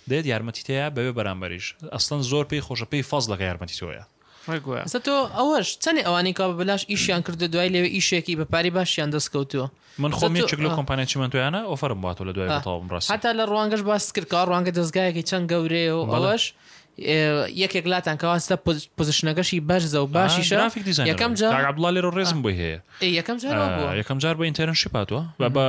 [0.09, 4.03] دێت یارمەتی تەیە بەوێ بەرامبەریش ئەسڵەن زۆر پێی خۆشە پێی فاز لەکە یارمەتی تۆیە
[4.45, 9.67] تۆ ئەوەش چەندی ئەوانی کا بەلاش ئیشیان کردە دوای لەوێ ئیشێکی بەپاری باشیان دەستکەوتووە
[9.99, 13.81] من خۆمێک لە کۆمپانیا چمە تویانە ئۆفرم باتۆ لە دوای تاوم ڕاست هەتا لە ڕوانگەش
[13.81, 16.43] باس کرد کار ڕوانگە دەستگایەکی چەند گەورەیە و بەڵەش
[17.63, 18.55] یەکێک لاتان کەواستە
[18.97, 22.79] پزیشنەکەشی بەرزە و باشی شرافیک یەکەم جاربڵ لێرە ڕێزم بۆ هەیە
[23.17, 23.55] یەکەم جار
[24.01, 25.63] یەکەم جار بە ئینتەرن شپاتوە بە بە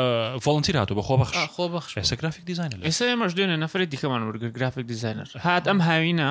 [0.44, 4.86] فڵنتی هاتو بە خۆبخش خۆبخش ئێستا گرافیک دیزین ئێستا مەش دوێنێ نەفرێت دیکەمان وەرگر گرافیک
[4.92, 6.30] دیزینەر هات ئەم هاوینە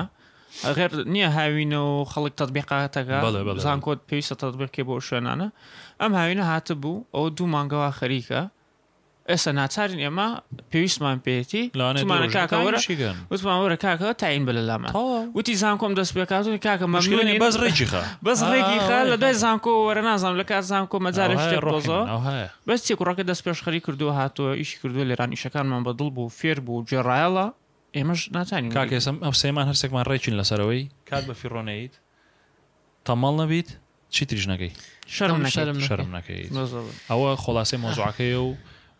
[0.76, 3.16] غێر نییە هاوینە و خەڵک تەبیقاتەکە
[3.66, 5.48] زان کۆت پێویستە تەبیرکێ بۆ شوێنانە
[6.00, 8.40] ئەم هاوینە هاتە بوو ئەو دوو مانگەوە خەریکە
[9.30, 10.28] ئێستا ناچارین ئێمە
[10.70, 14.88] پێویستمان پێێتی لەوانمانە کاکەوەشیگەن وتمان وەرە کاکەوە تاین بە لەلامە
[15.38, 19.72] وتی زانکۆم دەست پێکاتون کاکە مەشکێنی بەس ڕێکی خە بەس ڕێکی خە لە دوای زانکۆ
[19.86, 21.34] وەرە نازانام لە کار زانکۆ مەجارە
[21.74, 21.98] ڕۆزە
[22.68, 27.46] بەس تێکڕۆکە دەست پێشخەری کردو هاتووە ئیشی کردو لێران ئیشەکانمان بەدڵ بوو فێر بوو جێڕایەڵە
[27.98, 31.94] ئێمەش ناتانی کاکەسم ئەو سێمان هەرسێکمان ڕێکین لەسەرەوەی کات بە فیڕۆنەیت
[33.06, 33.68] تەمەڵ نەبیت
[34.14, 34.72] چی تریژ نەکەی
[35.16, 35.40] شەرم
[35.88, 36.48] شەرم نەکەیت
[37.10, 38.54] ئەوە خلاصی مۆزوعەکەی و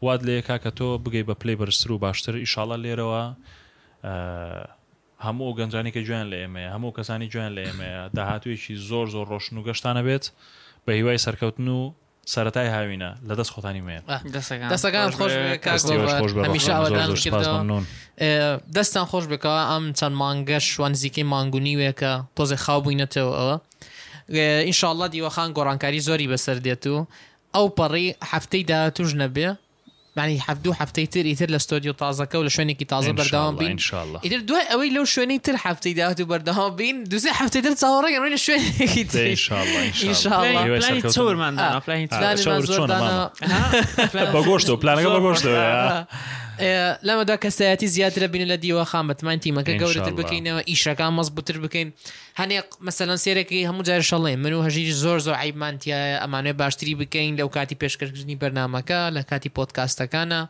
[0.05, 3.23] واد لێ کاکە تۆ بگەی بە پلی بەرستر و باشتر ئیشاڵە لێرەوە
[5.27, 9.63] هەموو گەنجانێکی جویان لە ئێمەیە هەموو کەسانی جویان لە ئێمەیە داهاتوێکی زۆر زۆر ڕۆشن و
[9.69, 10.25] گەشتانە بێت
[10.85, 11.81] بە هیوای سەرکەوتن و
[12.31, 14.03] سەتای هاوینە لە دەست خۆتانی مێن
[14.73, 15.33] دەستەکان خۆش
[18.77, 23.57] دەستان خۆش بکەوە ئەم چەند مانگەش شوانزیکەی مانگونی وێکە تۆزێ خاو بووینەتەوە ئەوە
[24.67, 26.99] ئینشاءله دیوەخان گۆڕانکاری زۆری بەسەر دێت و
[27.55, 29.49] ئەو پەڕی هەفتەی دا توش نەبێ
[30.17, 33.79] يعني حفدو حفتي تر ئیتر لە ستۆدیو تازەکە و لە شوێنێکی تازە بەردەوام بین
[34.25, 38.21] ئیتر دوای ئەوەی لو شويني تر هەفتەی داهات و بەردەوام بین دوزێ هەفتەی تر چاوەڕێگە
[38.25, 39.07] ڕێنە شوێنێکی
[41.15, 41.81] ترمان
[44.33, 45.83] بەگۆشتەوە پلانەکە بەگۆشتەوە
[47.09, 51.89] لەمەدا کەسایەتی زیاترە بین لە دیوە خام بەتمان تیمەکە گەورەتر بکەینەوە ئیشەکان مەزبووتر بکەین
[52.41, 57.35] هەنێک مەسەلەن سێرەکەی هەموو جار شەڵێ من و هەژیر زۆر زۆر عیبمانتیایە ئەمانوێ باشتری بکەین
[57.41, 60.41] لەو کاتی پێشکردنی بەرنمەکە لە کاتی پۆتکاستەکانە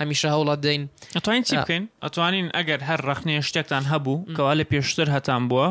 [0.00, 0.82] هەمیشە هەوڵات دەین
[1.16, 5.68] ئەتوانین چی بکەین ئەتوانین ئەگەر هەر ڕخنێ شتێکتان هەبوو کەوا لە پێشتر هەتان بووە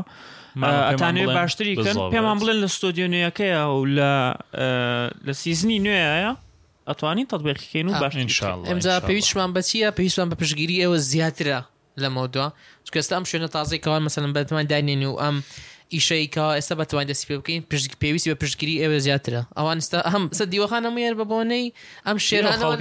[0.90, 4.12] ئەتانوێت باشتری کردن پێمان بڵێن لە ستۆدیۆنیەکەیە و لە
[5.28, 6.32] لە سیزنی نوێیە
[6.90, 8.14] ئەتوانین تەطبێکیکەین و باش
[8.70, 11.60] ئەمجا پێویستمان بەچیە پێویستمان بە پشگیری ئێوە زیاترە
[12.04, 12.46] لەمەدووە
[12.88, 15.36] چکەستا ئەم شوێنە تازیکەوان مەسەن بەتوان داینێن و ئەم
[15.96, 20.44] ئیشەیکە ئێستا بەتوان دەسی پێ بکەین پشت پێویستی بە پشتگیری ئێوە زیاترە ئەوانستا ئەم سە
[20.52, 21.66] دیوەخانە مێر بە بۆنەی
[22.08, 22.76] ئەم شێرانەوە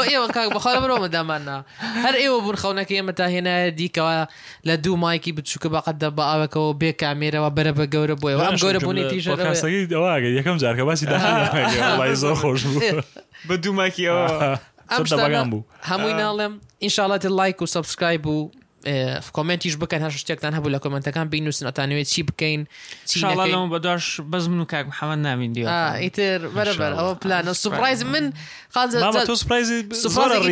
[0.12, 1.58] ئێوە کاک بەخواە بەرەوە مەداماننا
[2.04, 4.14] هەر ئێوە بورخەونەکە ئێمە تاهێنایە دیکەوە
[4.68, 8.78] لە دوو مایکی بچووکە بەقەت دەبا ئاوەکەەوە بێ کامێرەوە بەرە بە گەورە بۆیەوە ئەم گەورە
[8.86, 11.06] بوونی تیژەکەم جارکە باسی
[12.22, 13.02] زۆر خۆش بوو
[13.48, 14.24] بە دوو مایکی ئەوە
[14.94, 15.04] ئەم
[15.52, 18.44] بوو هەمووی ناڵێم ئینشاڵەتی لایک و سبسکایب بوو
[18.86, 19.32] آه، في
[23.50, 27.54] لهم بدوش بزمنو كاك محمد نامين ديو اه ايتر برا برا او بلان بەز من
[27.60, 28.32] و کاک محەممەد نامین ئیتر بەرەبەر ئەوە پلانە سوپرایز من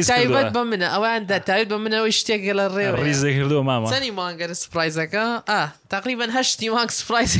[0.08, 5.24] تایبەت بە منە ئەویاندا تاویت بە منەوەی شتێک لە ڕێ ریزە کردو مامەنی مانگەرە سپرایزەکە
[5.90, 7.36] تقریبان هەشتی مانگ سپرایز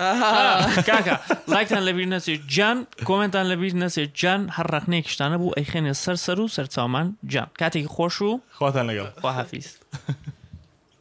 [0.88, 1.14] کاکا
[1.48, 5.92] لایک تن لبیر جان کومنت تن لبیر نسی جان هر رقنه کشتانه بو ای خیلی
[5.94, 9.46] سر سرو سر تامن جان کاتی خوشو خواه تن لگم خواه